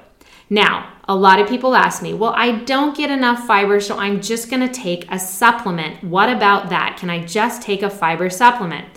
Now, 0.49 0.93
a 1.07 1.15
lot 1.15 1.39
of 1.39 1.49
people 1.49 1.75
ask 1.75 2.01
me, 2.01 2.13
well, 2.13 2.33
I 2.35 2.51
don't 2.51 2.95
get 2.95 3.09
enough 3.09 3.45
fiber, 3.45 3.79
so 3.79 3.97
I'm 3.97 4.21
just 4.21 4.49
gonna 4.49 4.71
take 4.71 5.11
a 5.11 5.19
supplement. 5.19 6.03
What 6.03 6.29
about 6.29 6.69
that? 6.69 6.97
Can 6.99 7.09
I 7.09 7.25
just 7.25 7.61
take 7.61 7.81
a 7.81 7.89
fiber 7.89 8.29
supplement? 8.29 8.87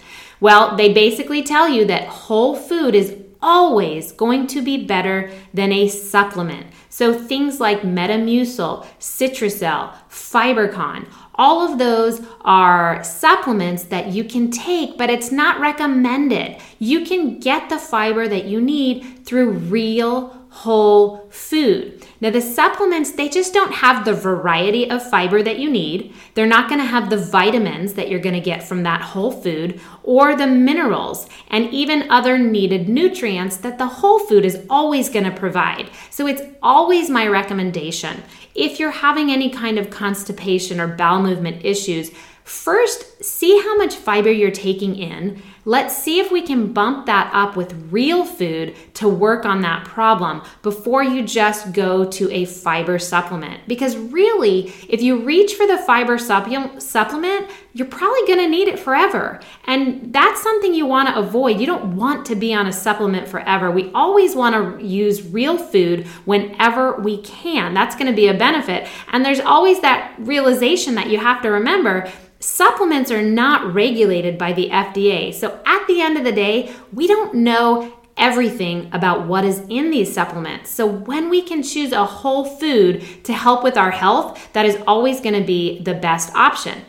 Well, 0.40 0.76
they 0.76 0.92
basically 0.92 1.42
tell 1.42 1.68
you 1.68 1.85
that 1.87 2.09
whole 2.09 2.54
food 2.54 2.95
is 2.95 3.16
always 3.40 4.12
going 4.12 4.47
to 4.49 4.62
be 4.62 4.85
better 4.85 5.30
than 5.54 5.73
a 5.73 5.88
supplement. 5.88 6.66
So 6.88 7.14
things 7.14 7.61
like 7.61 7.83
Metamucil, 7.83 8.85
Citrucel, 8.99 9.95
Fibercon, 10.11 11.07
all 11.37 11.61
of 11.61 11.78
those 11.78 12.21
are 12.40 13.04
supplements 13.04 13.85
that 13.85 14.09
you 14.09 14.25
can 14.25 14.50
take, 14.50 14.99
but 14.99 15.09
it's 15.09 15.30
not 15.30 15.61
recommended. 15.61 16.61
You 16.80 17.04
can 17.04 17.38
get 17.38 17.68
the 17.68 17.78
fiber 17.78 18.26
that 18.26 18.47
you 18.47 18.61
need 18.61 19.25
through 19.25 19.50
real 19.50 20.38
whole 20.50 21.28
food. 21.30 22.04
Now, 22.20 22.30
the 22.30 22.40
supplements, 22.40 23.12
they 23.12 23.28
just 23.28 23.52
don't 23.54 23.72
have 23.72 24.04
the 24.04 24.14
variety 24.14 24.90
of 24.90 25.08
fiber 25.08 25.42
that 25.42 25.58
you 25.58 25.70
need. 25.70 26.14
They're 26.34 26.46
not 26.46 26.68
going 26.68 26.80
to 26.80 26.86
have 26.86 27.10
the 27.10 27.16
vitamins 27.16 27.94
that 27.94 28.08
you're 28.08 28.18
going 28.18 28.34
to 28.34 28.40
get 28.40 28.62
from 28.62 28.82
that 28.82 29.00
whole 29.00 29.30
food 29.30 29.80
or 30.02 30.34
the 30.34 30.46
minerals 30.46 31.28
and 31.48 31.70
even 31.70 32.10
other 32.10 32.38
needed 32.38 32.88
nutrients 32.88 33.58
that 33.58 33.78
the 33.78 33.86
whole 33.86 34.18
food 34.20 34.44
is 34.44 34.64
always 34.68 35.08
going 35.08 35.26
to 35.26 35.30
provide. 35.30 35.90
So, 36.10 36.26
it's 36.26 36.42
always 36.62 37.10
my 37.10 37.26
recommendation. 37.26 38.22
If 38.54 38.80
you're 38.80 38.90
having 38.90 39.30
any 39.30 39.50
kind 39.50 39.78
of 39.78 39.90
constipation 39.90 40.80
or 40.80 40.88
bowel 40.88 41.22
movement 41.22 41.64
issues, 41.64 42.10
First, 42.48 43.22
see 43.22 43.60
how 43.60 43.76
much 43.76 43.94
fiber 43.94 44.32
you're 44.32 44.50
taking 44.50 44.96
in. 44.96 45.42
Let's 45.68 45.94
see 45.94 46.18
if 46.18 46.32
we 46.32 46.40
can 46.40 46.72
bump 46.72 47.04
that 47.04 47.30
up 47.34 47.54
with 47.54 47.75
real 47.90 48.25
food 48.25 48.75
to 48.94 49.06
work 49.06 49.44
on 49.44 49.60
that 49.60 49.84
problem 49.84 50.40
before 50.62 51.04
you 51.04 51.22
just 51.22 51.75
go 51.75 52.06
to 52.06 52.30
a 52.32 52.46
fiber 52.46 52.98
supplement. 52.98 53.68
Because 53.68 53.94
really, 53.94 54.72
if 54.88 55.02
you 55.02 55.22
reach 55.22 55.56
for 55.56 55.66
the 55.66 55.76
fiber 55.76 56.16
supplement, 56.16 57.50
you're 57.75 57.87
probably 57.87 58.26
going 58.26 58.38
to 58.38 58.48
need 58.48 58.68
it 58.68 58.78
forever. 58.78 59.40
And 59.66 60.10
that's 60.10 60.42
something 60.42 60.72
you 60.72 60.87
want 60.87 61.10
to 61.10 61.18
avoid. 61.18 61.60
You 61.60 61.66
don't 61.66 61.96
want 61.96 62.25
to 62.28 62.34
be 62.34 62.54
on 62.54 62.66
a 62.66 62.72
supplement 62.72 63.28
forever. 63.28 63.70
We 63.70 63.92
always 63.92 64.34
want 64.34 64.80
to 64.80 64.82
use 64.82 65.20
real 65.22 65.58
food 65.58 66.06
whenever 66.25 66.96
we 66.96 67.20
can. 67.20 67.75
That's 67.75 67.94
going 67.94 68.10
to 68.10 68.16
be 68.16 68.28
a 68.28 68.34
benefit. 68.34 68.88
And 69.12 69.22
there's 69.22 69.40
always 69.40 69.80
that 69.80 70.14
realization 70.18 70.94
that 70.94 71.10
you 71.10 71.18
have 71.18 71.42
to 71.42 71.50
remember 71.50 72.10
supplements 72.40 73.11
are 73.11 73.23
not 73.23 73.75
regulated 73.75 74.38
by 74.38 74.52
the 74.52 74.71
FDA. 74.71 75.35
So 75.35 75.61
at 75.66 75.87
the 75.87 76.00
end 76.00 76.16
of 76.16 76.25
the 76.25 76.33
day, 76.33 76.73
we 76.92 77.07
don't 77.07 77.35
know 77.35 77.95
everything 78.16 78.90
about 78.92 79.26
what 79.26 79.45
is 79.45 79.61
in 79.68 79.90
these 79.90 80.12
supplements. 80.12 80.71
So 80.71 80.87
when 80.87 81.30
we 81.30 81.40
can 81.42 81.62
choose 81.62 81.92
a 81.92 82.04
whole 82.04 82.45
food 82.45 83.25
to 83.25 83.33
help 83.33 83.62
with 83.62 83.76
our 83.76 83.92
health, 83.92 84.52
that 84.52 84.66
is 84.66 84.76
always 84.87 85.21
going 85.21 85.40
to 85.40 85.47
be 85.47 85.80
the 85.83 85.95
best 85.95 86.35
option. 86.35 86.83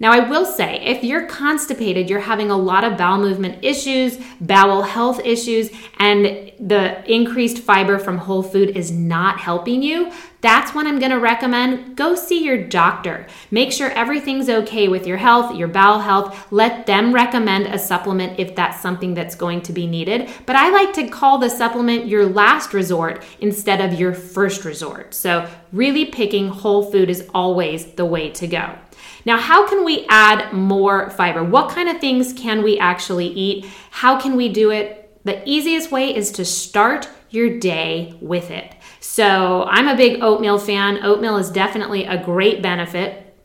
Now, 0.00 0.10
I 0.10 0.28
will 0.28 0.44
say, 0.44 0.80
if 0.84 1.04
you're 1.04 1.26
constipated, 1.26 2.10
you're 2.10 2.18
having 2.18 2.50
a 2.50 2.56
lot 2.56 2.82
of 2.82 2.98
bowel 2.98 3.18
movement 3.18 3.64
issues, 3.64 4.18
bowel 4.40 4.82
health 4.82 5.20
issues, 5.24 5.70
and 5.98 6.50
the 6.58 7.10
increased 7.10 7.58
fiber 7.58 8.00
from 8.00 8.18
whole 8.18 8.42
food 8.42 8.76
is 8.76 8.90
not 8.90 9.38
helping 9.38 9.82
you, 9.82 10.10
that's 10.44 10.74
when 10.74 10.86
I'm 10.86 10.98
gonna 10.98 11.18
recommend 11.18 11.96
go 11.96 12.14
see 12.14 12.44
your 12.44 12.62
doctor. 12.62 13.26
Make 13.50 13.72
sure 13.72 13.88
everything's 13.88 14.50
okay 14.50 14.88
with 14.88 15.06
your 15.06 15.16
health, 15.16 15.56
your 15.56 15.68
bowel 15.68 16.00
health. 16.00 16.52
Let 16.52 16.84
them 16.84 17.14
recommend 17.14 17.66
a 17.66 17.78
supplement 17.78 18.38
if 18.38 18.54
that's 18.54 18.82
something 18.82 19.14
that's 19.14 19.34
going 19.34 19.62
to 19.62 19.72
be 19.72 19.86
needed. 19.86 20.28
But 20.44 20.56
I 20.56 20.68
like 20.68 20.92
to 20.94 21.08
call 21.08 21.38
the 21.38 21.48
supplement 21.48 22.08
your 22.08 22.26
last 22.26 22.74
resort 22.74 23.24
instead 23.40 23.80
of 23.80 23.98
your 23.98 24.12
first 24.12 24.66
resort. 24.66 25.14
So, 25.14 25.48
really 25.72 26.04
picking 26.04 26.48
whole 26.48 26.90
food 26.92 27.08
is 27.08 27.26
always 27.32 27.86
the 27.92 28.04
way 28.04 28.28
to 28.32 28.46
go. 28.46 28.78
Now, 29.24 29.38
how 29.38 29.66
can 29.66 29.82
we 29.82 30.04
add 30.10 30.52
more 30.52 31.08
fiber? 31.08 31.42
What 31.42 31.70
kind 31.70 31.88
of 31.88 32.02
things 32.02 32.34
can 32.34 32.62
we 32.62 32.78
actually 32.78 33.28
eat? 33.28 33.64
How 33.90 34.20
can 34.20 34.36
we 34.36 34.50
do 34.50 34.70
it? 34.70 35.18
The 35.24 35.42
easiest 35.48 35.90
way 35.90 36.14
is 36.14 36.32
to 36.32 36.44
start 36.44 37.08
your 37.30 37.58
day 37.58 38.14
with 38.20 38.50
it. 38.50 38.74
So, 39.06 39.64
I'm 39.64 39.86
a 39.86 39.94
big 39.94 40.22
oatmeal 40.22 40.58
fan. 40.58 41.04
Oatmeal 41.04 41.36
is 41.36 41.50
definitely 41.50 42.04
a 42.06 42.20
great 42.24 42.62
benefit. 42.62 43.36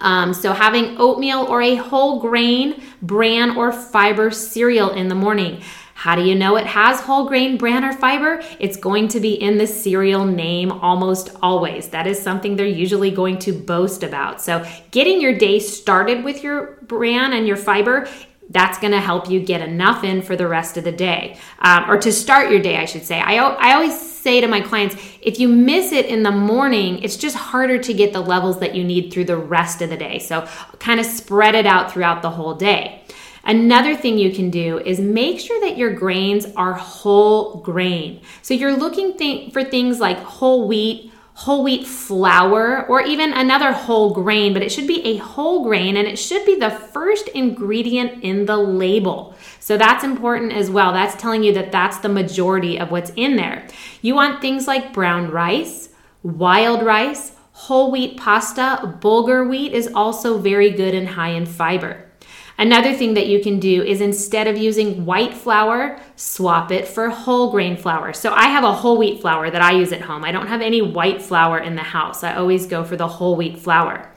Um, 0.00 0.34
so, 0.34 0.52
having 0.52 0.96
oatmeal 0.98 1.46
or 1.48 1.62
a 1.62 1.76
whole 1.76 2.18
grain, 2.18 2.82
bran, 3.00 3.56
or 3.56 3.70
fiber 3.70 4.32
cereal 4.32 4.90
in 4.90 5.06
the 5.06 5.14
morning. 5.14 5.62
How 5.94 6.16
do 6.16 6.22
you 6.22 6.34
know 6.34 6.56
it 6.56 6.66
has 6.66 7.00
whole 7.00 7.28
grain 7.28 7.56
bran 7.56 7.84
or 7.84 7.92
fiber? 7.92 8.42
It's 8.58 8.76
going 8.76 9.06
to 9.08 9.20
be 9.20 9.34
in 9.34 9.56
the 9.56 9.68
cereal 9.68 10.26
name 10.26 10.72
almost 10.72 11.30
always. 11.40 11.88
That 11.90 12.08
is 12.08 12.20
something 12.20 12.56
they're 12.56 12.66
usually 12.66 13.12
going 13.12 13.38
to 13.38 13.52
boast 13.52 14.02
about. 14.02 14.42
So, 14.42 14.66
getting 14.90 15.20
your 15.20 15.38
day 15.38 15.60
started 15.60 16.24
with 16.24 16.42
your 16.42 16.78
bran 16.82 17.32
and 17.32 17.46
your 17.46 17.56
fiber 17.56 18.08
that's 18.50 18.78
going 18.78 18.92
to 18.92 19.00
help 19.00 19.30
you 19.30 19.40
get 19.40 19.60
enough 19.60 20.04
in 20.04 20.22
for 20.22 20.36
the 20.36 20.46
rest 20.46 20.76
of 20.76 20.84
the 20.84 20.92
day. 20.92 21.38
Um, 21.58 21.90
or 21.90 21.98
to 21.98 22.12
start 22.12 22.50
your 22.50 22.60
day 22.60 22.76
i 22.76 22.84
should 22.84 23.04
say. 23.04 23.20
I, 23.20 23.36
I 23.36 23.74
always 23.74 23.98
say 23.98 24.40
to 24.40 24.46
my 24.46 24.60
clients 24.60 24.96
if 25.20 25.38
you 25.38 25.48
miss 25.48 25.92
it 25.92 26.06
in 26.06 26.22
the 26.22 26.30
morning 26.30 27.02
it's 27.02 27.16
just 27.16 27.36
harder 27.36 27.78
to 27.78 27.92
get 27.92 28.12
the 28.12 28.20
levels 28.20 28.60
that 28.60 28.74
you 28.74 28.82
need 28.84 29.12
through 29.12 29.24
the 29.24 29.36
rest 29.36 29.82
of 29.82 29.90
the 29.90 29.96
day. 29.96 30.18
So 30.18 30.46
kind 30.78 31.00
of 31.00 31.06
spread 31.06 31.54
it 31.54 31.66
out 31.66 31.92
throughout 31.92 32.22
the 32.22 32.30
whole 32.30 32.54
day. 32.54 33.02
Another 33.46 33.94
thing 33.94 34.16
you 34.16 34.32
can 34.32 34.48
do 34.48 34.78
is 34.78 34.98
make 34.98 35.38
sure 35.38 35.60
that 35.60 35.76
your 35.76 35.92
grains 35.92 36.46
are 36.56 36.72
whole 36.72 37.56
grain. 37.56 38.22
So 38.40 38.54
you're 38.54 38.74
looking 38.74 39.18
th- 39.18 39.52
for 39.52 39.62
things 39.62 40.00
like 40.00 40.18
whole 40.18 40.66
wheat, 40.66 41.12
whole 41.34 41.64
wheat 41.64 41.86
flour, 41.86 42.86
or 42.86 43.02
even 43.02 43.32
another 43.32 43.72
whole 43.72 44.14
grain, 44.14 44.52
but 44.52 44.62
it 44.62 44.70
should 44.70 44.86
be 44.86 45.04
a 45.04 45.16
whole 45.16 45.64
grain 45.64 45.96
and 45.96 46.06
it 46.06 46.16
should 46.16 46.46
be 46.46 46.56
the 46.56 46.70
first 46.70 47.26
ingredient 47.28 48.22
in 48.22 48.46
the 48.46 48.56
label. 48.56 49.34
So 49.58 49.76
that's 49.76 50.04
important 50.04 50.52
as 50.52 50.70
well. 50.70 50.92
That's 50.92 51.20
telling 51.20 51.42
you 51.42 51.52
that 51.54 51.72
that's 51.72 51.98
the 51.98 52.08
majority 52.08 52.78
of 52.78 52.92
what's 52.92 53.10
in 53.16 53.34
there. 53.34 53.66
You 54.00 54.14
want 54.14 54.40
things 54.40 54.68
like 54.68 54.92
brown 54.92 55.30
rice, 55.30 55.88
wild 56.22 56.84
rice, 56.84 57.32
whole 57.52 57.90
wheat 57.90 58.16
pasta, 58.16 58.96
bulgur 59.00 59.48
wheat 59.48 59.72
is 59.72 59.90
also 59.92 60.38
very 60.38 60.70
good 60.70 60.94
and 60.94 61.08
high 61.08 61.30
in 61.30 61.46
fiber. 61.46 62.03
Another 62.56 62.94
thing 62.94 63.14
that 63.14 63.26
you 63.26 63.40
can 63.40 63.58
do 63.58 63.82
is 63.82 64.00
instead 64.00 64.46
of 64.46 64.56
using 64.56 65.04
white 65.04 65.34
flour, 65.34 65.98
swap 66.14 66.70
it 66.70 66.86
for 66.86 67.08
whole 67.08 67.50
grain 67.50 67.76
flour. 67.76 68.12
So 68.12 68.32
I 68.32 68.44
have 68.44 68.64
a 68.64 68.72
whole 68.72 68.96
wheat 68.96 69.20
flour 69.20 69.50
that 69.50 69.62
I 69.62 69.72
use 69.72 69.92
at 69.92 70.02
home. 70.02 70.24
I 70.24 70.32
don't 70.32 70.46
have 70.46 70.60
any 70.60 70.80
white 70.80 71.20
flour 71.20 71.58
in 71.58 71.74
the 71.74 71.82
house. 71.82 72.22
I 72.22 72.34
always 72.34 72.66
go 72.66 72.84
for 72.84 72.96
the 72.96 73.08
whole 73.08 73.36
wheat 73.36 73.58
flour. 73.58 74.08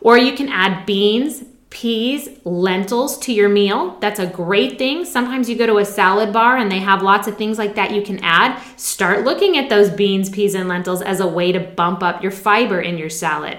Or 0.00 0.16
you 0.16 0.34
can 0.34 0.48
add 0.48 0.86
beans, 0.86 1.44
peas, 1.68 2.28
lentils 2.44 3.18
to 3.18 3.32
your 3.32 3.48
meal. 3.48 3.98
That's 4.00 4.20
a 4.20 4.26
great 4.26 4.78
thing. 4.78 5.04
Sometimes 5.04 5.50
you 5.50 5.56
go 5.56 5.66
to 5.66 5.78
a 5.78 5.84
salad 5.84 6.32
bar 6.32 6.56
and 6.56 6.70
they 6.70 6.78
have 6.78 7.02
lots 7.02 7.28
of 7.28 7.36
things 7.36 7.58
like 7.58 7.74
that 7.74 7.90
you 7.90 8.00
can 8.00 8.20
add. 8.22 8.62
Start 8.76 9.24
looking 9.24 9.58
at 9.58 9.68
those 9.68 9.90
beans, 9.90 10.30
peas, 10.30 10.54
and 10.54 10.68
lentils 10.68 11.02
as 11.02 11.20
a 11.20 11.26
way 11.26 11.52
to 11.52 11.60
bump 11.60 12.02
up 12.02 12.22
your 12.22 12.32
fiber 12.32 12.80
in 12.80 12.96
your 12.96 13.10
salad. 13.10 13.58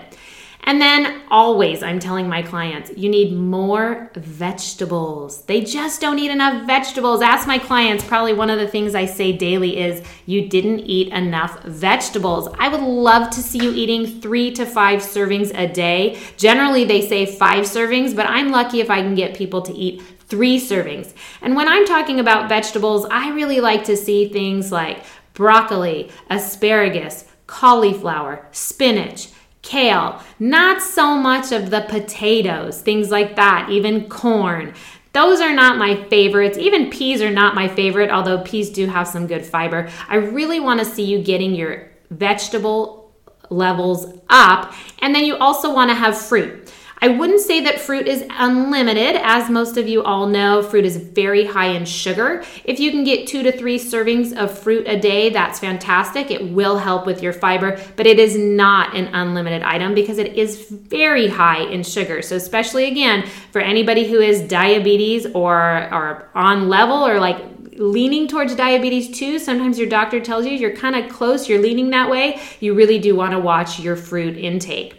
And 0.65 0.81
then 0.81 1.21
always, 1.29 1.83
I'm 1.83 1.99
telling 1.99 2.27
my 2.27 2.41
clients, 2.41 2.91
you 2.97 3.07
need 3.07 3.33
more 3.33 4.09
vegetables. 4.15 5.43
They 5.43 5.61
just 5.61 6.01
don't 6.01 6.17
eat 6.17 6.31
enough 6.31 6.65
vegetables. 6.65 7.21
Ask 7.21 7.47
my 7.47 7.59
clients, 7.59 8.03
probably 8.03 8.33
one 8.33 8.49
of 8.49 8.57
the 8.57 8.67
things 8.67 8.95
I 8.95 9.05
say 9.05 9.31
daily 9.31 9.77
is 9.79 10.05
you 10.25 10.49
didn't 10.49 10.79
eat 10.79 11.13
enough 11.13 11.61
vegetables. 11.63 12.49
I 12.57 12.69
would 12.69 12.81
love 12.81 13.29
to 13.31 13.43
see 13.43 13.59
you 13.59 13.73
eating 13.73 14.19
three 14.21 14.51
to 14.53 14.65
five 14.65 15.01
servings 15.01 15.55
a 15.55 15.71
day. 15.71 16.19
Generally, 16.35 16.85
they 16.85 17.07
say 17.07 17.27
five 17.27 17.65
servings, 17.65 18.15
but 18.15 18.25
I'm 18.25 18.49
lucky 18.49 18.81
if 18.81 18.89
I 18.89 19.01
can 19.01 19.13
get 19.13 19.37
people 19.37 19.61
to 19.61 19.73
eat 19.73 20.01
three 20.27 20.59
servings. 20.59 21.13
And 21.43 21.55
when 21.55 21.67
I'm 21.67 21.85
talking 21.85 22.19
about 22.19 22.49
vegetables, 22.49 23.05
I 23.11 23.29
really 23.29 23.61
like 23.61 23.83
to 23.83 23.95
see 23.95 24.29
things 24.29 24.71
like 24.71 25.03
broccoli, 25.35 26.09
asparagus, 26.31 27.25
cauliflower, 27.45 28.47
spinach 28.51 29.29
kale, 29.65 30.21
not 30.39 30.81
so 30.81 31.17
much 31.17 31.51
of 31.51 31.69
the 31.69 31.81
potatoes, 31.89 32.81
things 32.81 33.09
like 33.09 33.35
that, 33.35 33.67
even 33.69 34.07
corn. 34.07 34.73
Those 35.11 35.41
are 35.41 35.53
not 35.53 35.77
my 35.77 35.95
favorites. 36.09 36.57
Even 36.57 36.89
peas 36.89 37.21
are 37.21 37.31
not 37.31 37.55
my 37.55 37.67
favorite, 37.67 38.11
although 38.11 38.41
peas 38.43 38.69
do 38.69 38.85
have 38.85 39.07
some 39.07 39.27
good 39.27 39.45
fiber. 39.45 39.89
I 40.07 40.15
really 40.15 40.59
want 40.59 40.81
to 40.81 40.85
see 40.85 41.03
you 41.03 41.23
getting 41.23 41.55
your 41.55 41.89
vegetable 42.09 43.13
levels 43.49 44.19
up. 44.29 44.73
And 44.99 45.15
then 45.15 45.25
you 45.25 45.37
also 45.37 45.73
want 45.73 45.89
to 45.89 45.95
have 45.95 46.17
fruit. 46.17 46.64
I 47.05 47.09
wouldn't 47.09 47.41
say 47.41 47.61
that 47.61 47.79
fruit 47.79 48.07
is 48.07 48.25
unlimited. 48.31 49.15
As 49.17 49.47
most 49.47 49.77
of 49.77 49.87
you 49.87 50.01
all 50.01 50.25
know, 50.25 50.63
fruit 50.63 50.85
is 50.85 50.97
very 50.97 51.45
high 51.45 51.67
in 51.67 51.85
sugar. 51.85 52.43
If 52.63 52.79
you 52.79 52.89
can 52.89 53.03
get 53.03 53.27
two 53.27 53.43
to 53.43 53.51
three 53.51 53.77
servings 53.77 54.35
of 54.35 54.57
fruit 54.57 54.87
a 54.87 54.99
day, 54.99 55.29
that's 55.29 55.59
fantastic. 55.59 56.31
It 56.31 56.49
will 56.51 56.79
help 56.79 57.05
with 57.05 57.21
your 57.21 57.31
fiber, 57.31 57.79
but 57.95 58.07
it 58.07 58.17
is 58.17 58.35
not 58.35 58.95
an 58.95 59.13
unlimited 59.13 59.61
item 59.61 59.93
because 59.93 60.17
it 60.17 60.33
is 60.33 60.67
very 60.67 61.27
high 61.27 61.61
in 61.65 61.83
sugar. 61.83 62.23
So, 62.23 62.37
especially 62.37 62.87
again, 62.87 63.29
for 63.51 63.61
anybody 63.61 64.09
who 64.09 64.19
is 64.19 64.41
diabetes 64.41 65.27
or, 65.27 65.61
or 65.93 66.27
on 66.33 66.69
level 66.69 67.05
or 67.05 67.19
like 67.19 67.37
leaning 67.77 68.27
towards 68.27 68.55
diabetes 68.55 69.15
too, 69.15 69.37
sometimes 69.37 69.77
your 69.77 69.89
doctor 69.89 70.19
tells 70.19 70.47
you 70.47 70.53
you're 70.53 70.75
kind 70.75 70.95
of 70.95 71.11
close, 71.11 71.47
you're 71.47 71.61
leaning 71.61 71.91
that 71.91 72.09
way, 72.09 72.41
you 72.59 72.73
really 72.73 72.97
do 72.97 73.15
want 73.15 73.33
to 73.33 73.39
watch 73.39 73.79
your 73.79 73.95
fruit 73.95 74.35
intake. 74.37 74.95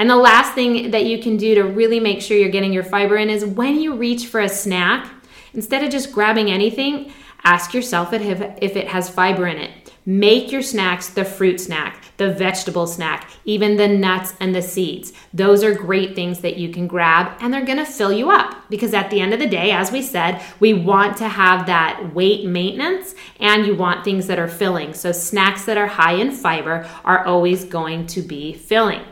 And 0.00 0.08
the 0.08 0.16
last 0.16 0.54
thing 0.54 0.92
that 0.92 1.04
you 1.04 1.18
can 1.18 1.36
do 1.36 1.54
to 1.56 1.62
really 1.62 2.00
make 2.00 2.22
sure 2.22 2.34
you're 2.34 2.48
getting 2.48 2.72
your 2.72 2.84
fiber 2.84 3.18
in 3.18 3.28
is 3.28 3.44
when 3.44 3.78
you 3.78 3.94
reach 3.94 4.28
for 4.28 4.40
a 4.40 4.48
snack, 4.48 5.12
instead 5.52 5.84
of 5.84 5.90
just 5.90 6.10
grabbing 6.10 6.50
anything, 6.50 7.12
ask 7.44 7.74
yourself 7.74 8.14
if, 8.14 8.24
it 8.24 8.88
has 8.88 9.10
fiber 9.10 9.46
in 9.46 9.58
it. 9.58 9.92
Make 10.06 10.50
your 10.52 10.62
snacks 10.62 11.10
the 11.10 11.26
fruit 11.26 11.60
snack, 11.60 12.02
the 12.16 12.32
vegetable 12.32 12.86
snack, 12.86 13.30
even 13.44 13.76
the 13.76 13.88
nuts 13.88 14.32
and 14.40 14.54
the 14.54 14.62
seeds. 14.62 15.12
Those 15.34 15.62
are 15.62 15.74
great 15.74 16.14
things 16.14 16.40
that 16.40 16.56
you 16.56 16.72
can 16.72 16.86
grab 16.86 17.36
and 17.42 17.52
they're 17.52 17.66
gonna 17.66 17.84
fill 17.84 18.10
you 18.10 18.30
up 18.30 18.56
because 18.70 18.94
at 18.94 19.10
the 19.10 19.20
end 19.20 19.34
of 19.34 19.38
the 19.38 19.46
day, 19.46 19.70
as 19.70 19.92
we 19.92 20.00
said, 20.00 20.40
we 20.60 20.72
want 20.72 21.18
to 21.18 21.28
have 21.28 21.66
that 21.66 22.14
weight 22.14 22.46
maintenance 22.46 23.14
and 23.38 23.66
you 23.66 23.74
want 23.74 24.02
things 24.02 24.28
that 24.28 24.38
are 24.38 24.48
filling. 24.48 24.94
So, 24.94 25.12
snacks 25.12 25.66
that 25.66 25.76
are 25.76 25.88
high 25.88 26.14
in 26.14 26.32
fiber 26.32 26.88
are 27.04 27.26
always 27.26 27.66
going 27.66 28.06
to 28.06 28.22
be 28.22 28.54
filling. 28.54 29.02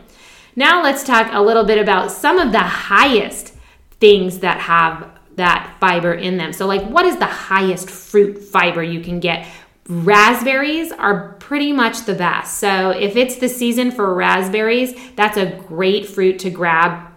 Now 0.58 0.82
let's 0.82 1.04
talk 1.04 1.28
a 1.30 1.40
little 1.40 1.62
bit 1.62 1.78
about 1.78 2.10
some 2.10 2.36
of 2.36 2.50
the 2.50 2.58
highest 2.58 3.54
things 4.00 4.40
that 4.40 4.58
have 4.58 5.08
that 5.36 5.76
fiber 5.78 6.12
in 6.12 6.36
them. 6.36 6.52
So, 6.52 6.66
like, 6.66 6.82
what 6.88 7.06
is 7.06 7.16
the 7.16 7.26
highest 7.26 7.88
fruit 7.88 8.42
fiber 8.42 8.82
you 8.82 9.00
can 9.00 9.20
get? 9.20 9.46
Raspberries 9.88 10.90
are 10.90 11.34
pretty 11.34 11.72
much 11.72 12.06
the 12.06 12.14
best. 12.14 12.58
So, 12.58 12.90
if 12.90 13.14
it's 13.14 13.36
the 13.36 13.48
season 13.48 13.92
for 13.92 14.12
raspberries, 14.12 14.96
that's 15.14 15.36
a 15.36 15.46
great 15.68 16.08
fruit 16.08 16.40
to 16.40 16.50
grab 16.50 17.08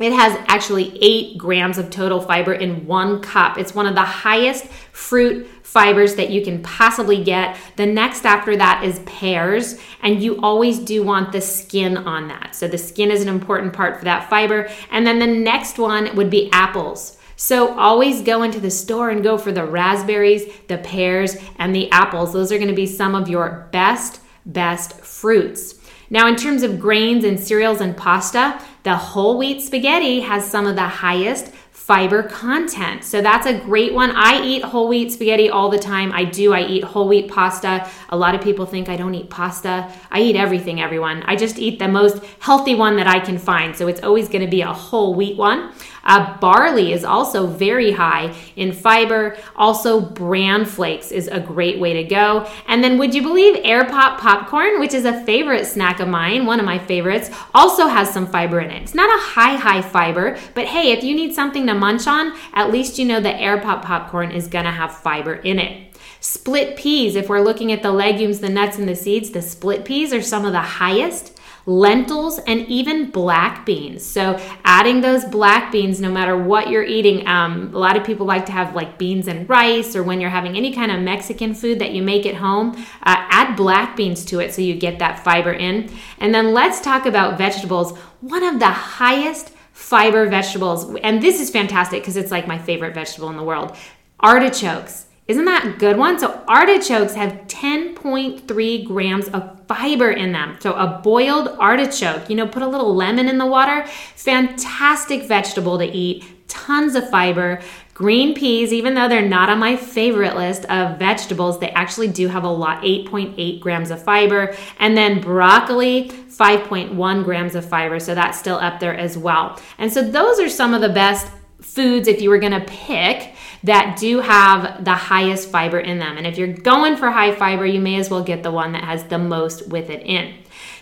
it 0.00 0.12
has 0.12 0.38
actually 0.46 0.96
eight 1.02 1.38
grams 1.38 1.76
of 1.76 1.90
total 1.90 2.20
fiber 2.20 2.52
in 2.52 2.86
one 2.86 3.20
cup. 3.20 3.58
It's 3.58 3.74
one 3.74 3.86
of 3.86 3.94
the 3.94 4.04
highest 4.04 4.66
fruit 4.92 5.48
fibers 5.68 6.14
that 6.14 6.30
you 6.30 6.42
can 6.42 6.62
possibly 6.62 7.22
get. 7.22 7.54
The 7.76 7.84
next 7.84 8.24
after 8.24 8.56
that 8.56 8.82
is 8.82 9.00
pears, 9.00 9.78
and 10.02 10.22
you 10.22 10.40
always 10.40 10.78
do 10.78 11.02
want 11.02 11.30
the 11.30 11.42
skin 11.42 11.98
on 11.98 12.28
that. 12.28 12.54
So 12.54 12.68
the 12.68 12.78
skin 12.78 13.10
is 13.10 13.20
an 13.20 13.28
important 13.28 13.74
part 13.74 13.98
for 13.98 14.04
that 14.04 14.30
fiber. 14.30 14.70
And 14.90 15.06
then 15.06 15.18
the 15.18 15.26
next 15.26 15.78
one 15.78 16.16
would 16.16 16.30
be 16.30 16.48
apples. 16.52 17.18
So 17.36 17.78
always 17.78 18.22
go 18.22 18.42
into 18.42 18.60
the 18.60 18.70
store 18.70 19.10
and 19.10 19.22
go 19.22 19.36
for 19.36 19.52
the 19.52 19.66
raspberries, 19.66 20.50
the 20.68 20.78
pears, 20.78 21.36
and 21.58 21.74
the 21.74 21.90
apples. 21.92 22.32
Those 22.32 22.50
are 22.50 22.56
going 22.56 22.68
to 22.68 22.74
be 22.74 22.86
some 22.86 23.14
of 23.14 23.28
your 23.28 23.68
best, 23.70 24.20
best 24.46 24.98
fruits. 25.02 25.74
Now, 26.08 26.26
in 26.28 26.36
terms 26.36 26.62
of 26.62 26.80
grains 26.80 27.24
and 27.24 27.38
cereals 27.38 27.82
and 27.82 27.94
pasta, 27.94 28.58
the 28.84 28.96
whole 28.96 29.36
wheat 29.36 29.60
spaghetti 29.60 30.20
has 30.20 30.50
some 30.50 30.66
of 30.66 30.76
the 30.76 30.88
highest 30.88 31.52
fiber 31.88 32.22
content. 32.22 33.02
So 33.02 33.22
that's 33.22 33.46
a 33.46 33.58
great 33.58 33.94
one. 33.94 34.10
I 34.10 34.42
eat 34.42 34.62
whole 34.62 34.88
wheat 34.88 35.10
spaghetti 35.10 35.48
all 35.48 35.70
the 35.70 35.78
time. 35.78 36.12
I 36.12 36.24
do. 36.24 36.52
I 36.52 36.60
eat 36.60 36.84
whole 36.84 37.08
wheat 37.08 37.30
pasta. 37.30 37.88
A 38.10 38.16
lot 38.16 38.34
of 38.34 38.42
people 38.42 38.66
think 38.66 38.90
I 38.90 38.96
don't 38.98 39.14
eat 39.14 39.30
pasta. 39.30 39.90
I 40.10 40.20
eat 40.20 40.36
everything, 40.36 40.82
everyone. 40.82 41.22
I 41.22 41.34
just 41.34 41.58
eat 41.58 41.78
the 41.78 41.88
most 41.88 42.22
healthy 42.40 42.74
one 42.74 42.96
that 42.96 43.06
I 43.06 43.20
can 43.20 43.38
find. 43.38 43.74
So 43.74 43.88
it's 43.88 44.02
always 44.02 44.28
going 44.28 44.44
to 44.44 44.50
be 44.50 44.60
a 44.60 44.70
whole 44.70 45.14
wheat 45.14 45.38
one. 45.38 45.72
Uh, 46.08 46.36
barley 46.38 46.92
is 46.92 47.04
also 47.04 47.46
very 47.46 47.92
high 47.92 48.34
in 48.56 48.72
fiber. 48.72 49.36
Also, 49.54 50.00
bran 50.00 50.64
flakes 50.64 51.12
is 51.12 51.28
a 51.28 51.38
great 51.38 51.78
way 51.78 51.92
to 51.92 52.02
go. 52.02 52.50
And 52.66 52.82
then, 52.82 52.98
would 52.98 53.14
you 53.14 53.22
believe 53.22 53.60
air 53.62 53.84
pop 53.84 54.18
popcorn, 54.18 54.80
which 54.80 54.94
is 54.94 55.04
a 55.04 55.22
favorite 55.24 55.66
snack 55.66 56.00
of 56.00 56.08
mine, 56.08 56.46
one 56.46 56.58
of 56.58 56.66
my 56.66 56.78
favorites, 56.78 57.30
also 57.54 57.86
has 57.86 58.10
some 58.10 58.26
fiber 58.26 58.58
in 58.58 58.70
it. 58.70 58.82
It's 58.82 58.94
not 58.94 59.10
a 59.10 59.22
high, 59.22 59.56
high 59.56 59.82
fiber, 59.82 60.38
but 60.54 60.66
hey, 60.66 60.92
if 60.92 61.04
you 61.04 61.14
need 61.14 61.34
something 61.34 61.66
to 61.66 61.74
munch 61.74 62.06
on, 62.06 62.32
at 62.54 62.72
least 62.72 62.98
you 62.98 63.04
know 63.04 63.20
the 63.20 63.38
air 63.38 63.60
pop 63.60 63.84
popcorn 63.84 64.32
is 64.32 64.48
gonna 64.48 64.72
have 64.72 64.96
fiber 64.96 65.34
in 65.34 65.58
it. 65.58 65.94
Split 66.20 66.76
peas, 66.76 67.14
if 67.16 67.28
we're 67.28 67.40
looking 67.40 67.70
at 67.70 67.82
the 67.82 67.92
legumes, 67.92 68.40
the 68.40 68.48
nuts, 68.48 68.78
and 68.78 68.88
the 68.88 68.96
seeds, 68.96 69.30
the 69.30 69.42
split 69.42 69.84
peas 69.84 70.12
are 70.12 70.22
some 70.22 70.44
of 70.44 70.52
the 70.52 70.60
highest 70.60 71.37
lentils, 71.68 72.38
and 72.40 72.62
even 72.66 73.10
black 73.10 73.66
beans. 73.66 74.02
So, 74.04 74.40
adding 74.64 75.02
those 75.02 75.24
black 75.26 75.70
beans, 75.70 76.00
no 76.00 76.10
matter 76.10 76.34
what 76.36 76.70
you're 76.70 76.82
eating, 76.82 77.26
um, 77.26 77.74
a 77.74 77.78
lot 77.78 77.94
of 77.94 78.04
people 78.04 78.24
like 78.24 78.46
to 78.46 78.52
have 78.52 78.74
like 78.74 78.96
beans 78.96 79.28
and 79.28 79.48
rice, 79.48 79.94
or 79.94 80.02
when 80.02 80.18
you're 80.18 80.30
having 80.30 80.56
any 80.56 80.72
kind 80.72 80.90
of 80.90 81.00
Mexican 81.00 81.52
food 81.52 81.78
that 81.80 81.92
you 81.92 82.02
make 82.02 82.24
at 82.24 82.36
home, 82.36 82.72
uh, 83.02 83.16
add 83.28 83.54
black 83.54 83.96
beans 83.96 84.24
to 84.24 84.40
it 84.40 84.54
so 84.54 84.62
you 84.62 84.74
get 84.74 84.98
that 85.00 85.22
fiber 85.22 85.52
in. 85.52 85.90
And 86.18 86.34
then 86.34 86.54
let's 86.54 86.80
talk 86.80 87.04
about 87.04 87.36
vegetables. 87.36 87.96
One 88.22 88.42
of 88.42 88.58
the 88.58 88.70
highest 88.70 89.50
fiber 89.72 90.26
vegetables, 90.26 90.96
and 91.02 91.22
this 91.22 91.38
is 91.38 91.50
fantastic 91.50 92.00
because 92.00 92.16
it's 92.16 92.30
like 92.30 92.48
my 92.48 92.58
favorite 92.58 92.94
vegetable 92.94 93.28
in 93.28 93.36
the 93.36 93.44
world 93.44 93.76
artichokes. 94.20 95.07
Isn't 95.28 95.44
that 95.44 95.66
a 95.66 95.70
good 95.72 95.98
one? 95.98 96.18
So 96.18 96.42
artichokes 96.48 97.14
have 97.14 97.32
10.3 97.48 98.86
grams 98.86 99.28
of 99.28 99.60
fiber 99.66 100.10
in 100.10 100.32
them. 100.32 100.56
So 100.60 100.72
a 100.72 101.00
boiled 101.04 101.48
artichoke, 101.58 102.30
you 102.30 102.36
know, 102.36 102.48
put 102.48 102.62
a 102.62 102.66
little 102.66 102.94
lemon 102.94 103.28
in 103.28 103.36
the 103.36 103.44
water, 103.44 103.86
fantastic 104.16 105.24
vegetable 105.24 105.76
to 105.78 105.84
eat, 105.84 106.24
tons 106.48 106.94
of 106.94 107.10
fiber. 107.10 107.60
Green 107.92 108.32
peas, 108.32 108.72
even 108.72 108.94
though 108.94 109.06
they're 109.06 109.20
not 109.20 109.50
on 109.50 109.58
my 109.58 109.76
favorite 109.76 110.34
list 110.34 110.64
of 110.66 110.98
vegetables, 110.98 111.58
they 111.58 111.70
actually 111.70 112.08
do 112.08 112.28
have 112.28 112.44
a 112.44 112.48
lot 112.48 112.82
8.8 112.82 113.60
grams 113.60 113.90
of 113.90 114.02
fiber. 114.02 114.56
And 114.78 114.96
then 114.96 115.20
broccoli, 115.20 116.08
5.1 116.08 117.24
grams 117.24 117.54
of 117.54 117.68
fiber. 117.68 118.00
So 118.00 118.14
that's 118.14 118.38
still 118.38 118.56
up 118.56 118.80
there 118.80 118.94
as 118.94 119.18
well. 119.18 119.60
And 119.76 119.92
so 119.92 120.00
those 120.00 120.40
are 120.40 120.48
some 120.48 120.72
of 120.72 120.80
the 120.80 120.88
best 120.88 121.30
foods 121.60 122.08
if 122.08 122.22
you 122.22 122.30
were 122.30 122.38
gonna 122.38 122.64
pick 122.64 123.34
that 123.64 123.98
do 123.98 124.20
have 124.20 124.84
the 124.84 124.94
highest 124.94 125.50
fiber 125.50 125.78
in 125.80 125.98
them. 125.98 126.16
And 126.16 126.26
if 126.26 126.38
you're 126.38 126.48
going 126.48 126.96
for 126.96 127.10
high 127.10 127.34
fiber, 127.34 127.66
you 127.66 127.80
may 127.80 127.96
as 127.96 128.10
well 128.10 128.22
get 128.22 128.42
the 128.42 128.50
one 128.50 128.72
that 128.72 128.84
has 128.84 129.04
the 129.04 129.18
most 129.18 129.68
with 129.68 129.90
it 129.90 130.02
in. 130.04 130.34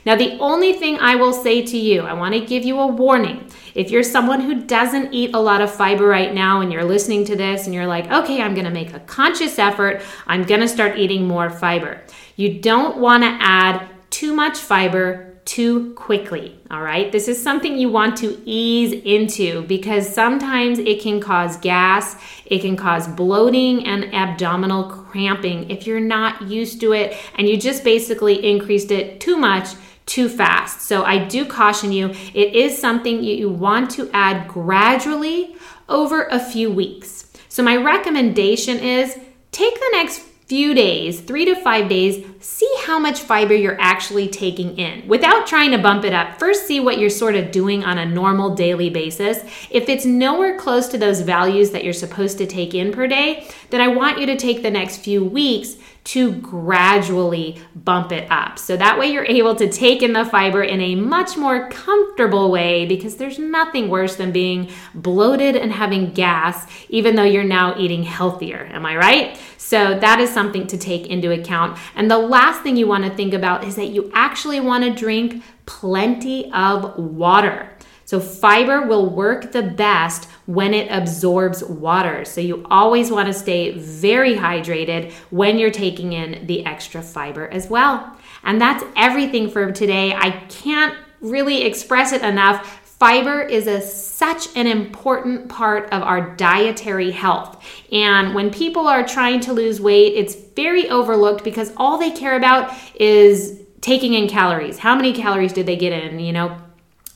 Now, 0.05 0.15
the 0.15 0.39
only 0.39 0.73
thing 0.73 0.99
I 0.99 1.17
will 1.17 1.33
say 1.33 1.67
to 1.67 1.77
you, 1.77 2.03
I 2.03 2.13
want 2.13 2.35
to 2.35 2.41
give 2.41 2.65
you 2.65 2.79
a 2.79 2.87
warning. 2.87 3.51
If 3.75 3.91
you're 3.91 4.05
someone 4.05 4.41
who 4.41 4.65
doesn't 4.65 5.13
eat 5.13 5.35
a 5.35 5.41
lot 5.41 5.61
of 5.61 5.75
fiber 5.75 6.07
right 6.07 6.33
now 6.33 6.61
and 6.61 6.73
you're 6.73 6.85
listening 6.85 7.25
to 7.27 7.37
this 7.37 7.67
and 7.67 7.75
you're 7.75 7.87
like, 7.87 8.11
okay, 8.11 8.41
I'm 8.41 8.55
going 8.55 8.67
to 8.67 8.71
make 8.71 8.95
a 8.95 9.01
conscious 9.01 9.59
effort, 9.59 10.03
I'm 10.27 10.45
going 10.45 10.61
to 10.61 10.69
start 10.69 10.99
eating 10.99 11.27
more 11.27 11.51
fiber. 11.51 12.03
You 12.37 12.61
don't 12.61 12.99
want 12.99 13.25
to 13.25 13.37
add 13.41 13.89
too 14.11 14.33
much 14.33 14.59
fiber 14.59 15.36
too 15.47 15.95
quickly. 15.95 16.59
All 16.71 16.83
right. 16.83 17.11
This 17.11 17.29
is 17.29 17.41
something 17.43 17.79
you 17.79 17.89
want 17.89 18.17
to 18.19 18.39
ease 18.45 18.93
into 19.05 19.63
because 19.63 20.13
sometimes 20.13 20.79
it 20.79 21.01
can 21.01 21.21
cause 21.21 21.57
gas, 21.59 22.17
it 22.45 22.61
can 22.61 22.77
cause 22.77 23.09
bloating 23.09 23.87
and 23.87 24.13
abdominal 24.13 24.85
cramping 24.85 25.71
if 25.71 25.87
you're 25.87 26.01
not 26.01 26.43
used 26.43 26.81
to 26.81 26.93
it 26.93 27.17
and 27.37 27.49
you 27.49 27.57
just 27.57 27.85
basically 27.85 28.45
increased 28.45 28.91
it 28.91 29.21
too 29.21 29.37
much 29.37 29.69
too 30.05 30.29
fast. 30.29 30.83
So 30.83 31.05
I 31.05 31.25
do 31.25 31.45
caution 31.45 31.93
you, 31.93 32.11
it 32.35 32.55
is 32.55 32.79
something 32.79 33.23
you 33.23 33.49
want 33.49 33.91
to 33.93 34.11
add 34.13 34.49
gradually 34.49 35.57
over 35.89 36.25
a 36.25 36.41
few 36.41 36.71
weeks. 36.71 37.33
So 37.49 37.63
my 37.63 37.77
recommendation 37.77 38.79
is 38.79 39.17
take 39.53 39.75
the 39.75 39.91
next 39.93 40.26
few 40.47 40.75
days, 40.75 41.21
three 41.21 41.45
to 41.45 41.57
five 41.57 41.89
days, 41.89 42.25
see 42.41 42.73
how 42.85 43.01
much 43.01 43.21
fiber 43.21 43.53
you're 43.53 43.81
actually 43.81 44.29
taking 44.29 44.79
in 44.79 45.07
without 45.09 45.45
trying 45.45 45.73
to 45.73 45.79
bump 45.79 46.05
it 46.05 46.13
up. 46.13 46.39
First, 46.39 46.69
see 46.69 46.79
what 46.79 46.99
you're 46.99 47.11
sort 47.11 47.35
of 47.35 47.51
doing 47.51 47.83
on 47.83 47.99
a 47.99 48.07
normal 48.07 48.55
daily 48.55 48.89
basis. 48.89 49.39
If 49.71 49.89
it's 49.89 50.05
nowhere 50.05 50.57
close 50.57 50.87
to 50.89 50.99
those 50.99 51.21
values 51.21 51.73
that 51.73 51.83
you're 51.83 51.93
supposed 51.93 52.39
to 52.39 52.47
take 52.47 52.75
in 52.75 52.93
per 52.93 53.09
day, 53.09 53.49
then 53.71 53.81
I 53.81 53.89
want 53.89 54.21
you 54.21 54.27
to 54.27 54.37
take 54.37 54.63
the 54.63 54.71
next 54.71 54.99
few 54.99 55.25
weeks 55.25 55.77
to 56.07 56.33
gradually 56.37 57.61
bump 57.75 58.13
it 58.13 58.31
up. 58.31 58.61
So 58.61 58.77
that 58.77 58.97
way 58.97 59.09
you're 59.09 59.25
able 59.25 59.57
to 59.57 59.69
take 59.69 60.03
in 60.03 60.13
the 60.13 60.25
fiber 60.25 60.63
in 60.63 60.81
a 60.81 60.95
much 60.95 61.37
more 61.37 61.69
comfortable 61.69 62.51
way 62.51 62.87
because 62.87 63.17
there's 63.17 63.41
nothing 63.41 63.89
worse 63.89 64.15
than 64.15 64.31
being 64.31 64.71
bloated 64.95 65.57
and 65.57 65.73
having 65.73 66.13
gas, 66.13 66.65
even 66.89 67.17
though 67.17 67.25
you're 67.25 67.43
now 67.43 67.77
eating 67.77 68.05
healthier. 68.05 68.69
Am 68.71 68.87
I 68.87 68.97
right? 68.97 69.39
So 69.59 69.99
that 69.99 70.21
is 70.21 70.31
something 70.31 70.69
to 70.69 70.79
take 70.79 71.09
into 71.09 71.33
account. 71.33 71.77
And 71.97 72.09
the 72.09 72.19
last 72.19 72.63
thing 72.63 72.77
you 72.77 72.87
want 72.87 73.03
to 73.03 73.11
think 73.11 73.35
about 73.35 73.65
is 73.65 73.75
that 73.75 73.89
you 73.89 74.09
actually 74.15 74.61
want 74.61 74.85
to 74.85 74.95
drink 74.95 75.43
plenty 75.67 76.53
of 76.53 76.97
water. 76.97 77.76
So, 78.07 78.21
fiber 78.21 78.87
will 78.87 79.11
work 79.11 79.51
the 79.51 79.65
best 79.65 80.29
when 80.47 80.73
it 80.73 80.89
absorbs 80.91 81.65
water. 81.65 82.25
So, 82.25 82.41
you 82.41 82.65
always 82.71 83.11
want 83.11 83.27
to 83.27 83.35
stay 83.35 83.73
very 83.73 84.37
hydrated 84.37 85.13
when 85.31 85.59
you're 85.59 85.73
taking 85.73 86.13
in 86.13 86.47
the 86.47 86.65
extra 86.65 87.03
fiber 87.03 87.49
as 87.49 87.69
well. 87.69 88.17
And 88.45 88.61
that's 88.61 88.85
everything 88.95 89.51
for 89.51 89.73
today. 89.73 90.15
I 90.15 90.31
can't 90.49 90.97
really 91.21 91.63
express 91.65 92.13
it 92.13 92.23
enough. 92.23 92.81
Fiber 92.85 93.43
is 93.43 93.67
a, 93.67 93.81
such 93.81 94.57
an 94.57 94.69
important 94.69 95.49
part 95.49 95.93
of 95.93 96.03
our 96.03 96.35
dietary 96.37 97.11
health. 97.11 97.63
And 97.91 98.37
when 98.37 98.51
people 98.53 98.87
are 98.87 99.05
trying 99.07 99.41
to 99.41 99.53
lose 99.53 99.81
weight, 99.81 100.15
it's 100.15 100.35
very 100.35 100.89
overlooked 100.89 101.43
because 101.43 101.73
all 101.77 101.99
they 101.99 102.13
care 102.13 102.37
about 102.37 102.73
is 102.95 103.63
taking 103.81 104.15
in 104.15 104.29
calories. 104.29 104.79
How 104.79 104.95
many 104.95 105.13
calories 105.13 105.53
did 105.53 105.67
they 105.67 105.77
get 105.77 105.93
in? 105.93 106.21
You 106.21 106.33
know, 106.33 106.57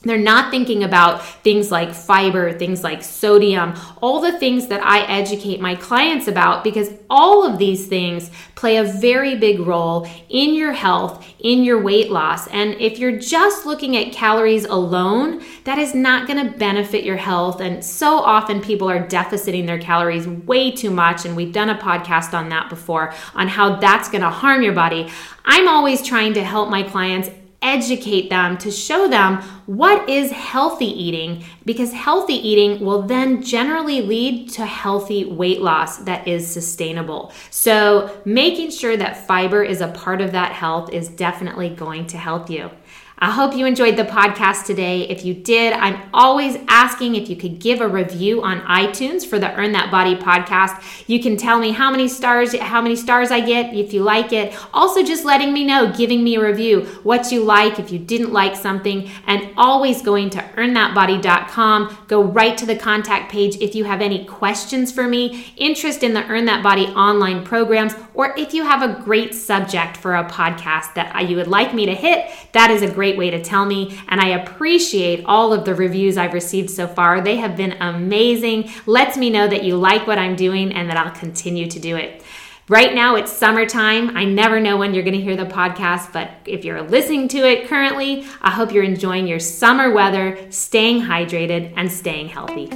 they're 0.03 0.17
not 0.17 0.49
thinking 0.49 0.83
about 0.83 1.23
things 1.43 1.69
like 1.69 1.93
fiber, 1.93 2.51
things 2.51 2.83
like 2.83 3.03
sodium, 3.03 3.75
all 4.01 4.19
the 4.19 4.37
things 4.39 4.65
that 4.67 4.83
I 4.83 5.01
educate 5.01 5.61
my 5.61 5.75
clients 5.75 6.27
about 6.27 6.63
because 6.63 6.89
all 7.07 7.45
of 7.45 7.59
these 7.59 7.87
things 7.87 8.31
play 8.55 8.77
a 8.77 8.83
very 8.83 9.35
big 9.35 9.59
role 9.59 10.07
in 10.27 10.55
your 10.55 10.71
health, 10.71 11.23
in 11.39 11.63
your 11.63 11.79
weight 11.79 12.09
loss. 12.09 12.47
And 12.47 12.73
if 12.81 12.97
you're 12.97 13.17
just 13.19 13.67
looking 13.67 13.95
at 13.95 14.11
calories 14.11 14.65
alone, 14.65 15.43
that 15.65 15.77
is 15.77 15.93
not 15.93 16.27
going 16.27 16.43
to 16.43 16.57
benefit 16.57 17.03
your 17.03 17.17
health. 17.17 17.61
And 17.61 17.85
so 17.85 18.17
often 18.17 18.59
people 18.59 18.89
are 18.89 19.07
deficiting 19.07 19.67
their 19.67 19.79
calories 19.79 20.27
way 20.27 20.71
too 20.71 20.89
much. 20.89 21.25
And 21.25 21.35
we've 21.35 21.53
done 21.53 21.69
a 21.69 21.77
podcast 21.77 22.33
on 22.33 22.49
that 22.49 22.69
before 22.69 23.13
on 23.35 23.47
how 23.47 23.75
that's 23.75 24.09
going 24.09 24.21
to 24.21 24.31
harm 24.31 24.63
your 24.63 24.73
body. 24.73 25.09
I'm 25.45 25.67
always 25.67 26.01
trying 26.01 26.33
to 26.33 26.43
help 26.43 26.69
my 26.69 26.81
clients 26.81 27.29
educate 27.61 28.29
them 28.29 28.57
to 28.57 28.71
show 28.71 29.07
them 29.07 29.41
what 29.77 30.09
is 30.09 30.31
healthy 30.31 30.85
eating 30.85 31.45
because 31.63 31.93
healthy 31.93 32.33
eating 32.33 32.83
will 32.83 33.03
then 33.03 33.41
generally 33.41 34.01
lead 34.01 34.49
to 34.49 34.65
healthy 34.65 35.23
weight 35.23 35.61
loss 35.61 35.99
that 35.99 36.27
is 36.27 36.45
sustainable. 36.45 37.31
So, 37.51 38.19
making 38.25 38.71
sure 38.71 38.97
that 38.97 39.25
fiber 39.25 39.63
is 39.63 39.79
a 39.79 39.87
part 39.87 40.19
of 40.19 40.33
that 40.33 40.51
health 40.51 40.91
is 40.91 41.07
definitely 41.07 41.69
going 41.69 42.07
to 42.07 42.17
help 42.17 42.49
you. 42.49 42.69
I 43.23 43.29
hope 43.29 43.55
you 43.55 43.67
enjoyed 43.67 43.97
the 43.97 44.03
podcast 44.03 44.65
today. 44.65 45.01
If 45.01 45.23
you 45.23 45.35
did, 45.35 45.73
I'm 45.73 46.01
always 46.11 46.57
asking 46.67 47.13
if 47.13 47.29
you 47.29 47.35
could 47.35 47.59
give 47.59 47.79
a 47.79 47.87
review 47.87 48.41
on 48.41 48.61
iTunes 48.61 49.27
for 49.27 49.37
the 49.37 49.53
Earn 49.53 49.73
That 49.73 49.91
Body 49.91 50.15
podcast. 50.15 51.05
You 51.07 51.21
can 51.21 51.37
tell 51.37 51.59
me 51.59 51.71
how 51.71 51.91
many 51.91 52.07
stars 52.07 52.57
how 52.57 52.81
many 52.81 52.95
stars 52.95 53.29
I 53.29 53.41
get 53.41 53.75
if 53.75 53.93
you 53.93 54.01
like 54.01 54.33
it. 54.33 54.57
Also 54.73 55.03
just 55.03 55.23
letting 55.23 55.53
me 55.53 55.63
know, 55.63 55.93
giving 55.95 56.23
me 56.23 56.37
a 56.37 56.41
review, 56.43 56.81
what 57.03 57.31
you 57.31 57.43
like 57.43 57.77
if 57.77 57.91
you 57.91 57.99
didn't 57.99 58.33
like 58.33 58.55
something 58.55 59.07
and 59.27 59.53
always 59.61 60.01
going 60.01 60.31
to 60.31 60.39
earnthatbody.com. 60.39 61.97
Go 62.07 62.23
right 62.23 62.57
to 62.57 62.65
the 62.65 62.75
contact 62.75 63.31
page 63.31 63.57
if 63.57 63.75
you 63.75 63.83
have 63.83 64.01
any 64.01 64.25
questions 64.25 64.91
for 64.91 65.07
me, 65.07 65.53
interest 65.55 66.01
in 66.01 66.15
the 66.15 66.25
Earn 66.25 66.45
That 66.45 66.63
Body 66.63 66.87
online 66.87 67.45
programs, 67.45 67.93
or 68.15 68.35
if 68.35 68.55
you 68.55 68.63
have 68.63 68.81
a 68.81 68.99
great 69.03 69.35
subject 69.35 69.97
for 69.97 70.15
a 70.15 70.27
podcast 70.27 70.95
that 70.95 71.29
you 71.29 71.35
would 71.35 71.47
like 71.47 71.75
me 71.75 71.85
to 71.85 71.93
hit, 71.93 72.31
that 72.53 72.71
is 72.71 72.81
a 72.81 72.89
great 72.91 73.17
way 73.17 73.29
to 73.29 73.41
tell 73.41 73.65
me. 73.65 73.99
And 74.09 74.19
I 74.19 74.29
appreciate 74.29 75.23
all 75.25 75.53
of 75.53 75.63
the 75.63 75.75
reviews 75.75 76.17
I've 76.17 76.33
received 76.33 76.71
so 76.71 76.87
far. 76.87 77.21
They 77.21 77.35
have 77.35 77.55
been 77.55 77.73
amazing. 77.73 78.71
Lets 78.87 79.15
me 79.15 79.29
know 79.29 79.47
that 79.47 79.63
you 79.63 79.77
like 79.77 80.07
what 80.07 80.17
I'm 80.17 80.35
doing 80.35 80.73
and 80.73 80.89
that 80.89 80.97
I'll 80.97 81.11
continue 81.11 81.67
to 81.69 81.79
do 81.79 81.97
it. 81.97 82.23
Right 82.71 82.95
now, 82.95 83.15
it's 83.15 83.33
summertime. 83.33 84.15
I 84.15 84.23
never 84.23 84.61
know 84.61 84.77
when 84.77 84.93
you're 84.93 85.03
going 85.03 85.17
to 85.17 85.19
hear 85.19 85.35
the 85.35 85.43
podcast, 85.43 86.13
but 86.13 86.31
if 86.45 86.63
you're 86.63 86.81
listening 86.81 87.27
to 87.27 87.39
it 87.39 87.67
currently, 87.67 88.25
I 88.41 88.49
hope 88.49 88.71
you're 88.71 88.85
enjoying 88.85 89.27
your 89.27 89.39
summer 89.39 89.91
weather, 89.91 90.39
staying 90.51 91.01
hydrated, 91.01 91.73
and 91.75 91.91
staying 91.91 92.29
healthy. 92.29 92.67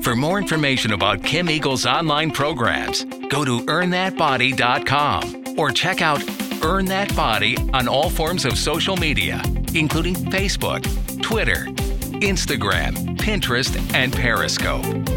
For 0.00 0.16
more 0.16 0.38
information 0.38 0.94
about 0.94 1.22
Kim 1.22 1.50
Eagle's 1.50 1.84
online 1.84 2.30
programs, 2.30 3.04
go 3.28 3.44
to 3.44 3.60
earnthatbody.com 3.60 5.58
or 5.58 5.70
check 5.70 6.00
out 6.00 6.22
Earn 6.64 6.86
That 6.86 7.14
Body 7.14 7.58
on 7.74 7.88
all 7.88 8.08
forms 8.08 8.46
of 8.46 8.56
social 8.56 8.96
media 8.96 9.42
including 9.74 10.14
Facebook, 10.14 10.82
Twitter, 11.20 11.66
Instagram, 12.22 13.18
Pinterest, 13.18 13.76
and 13.94 14.12
Periscope. 14.12 15.15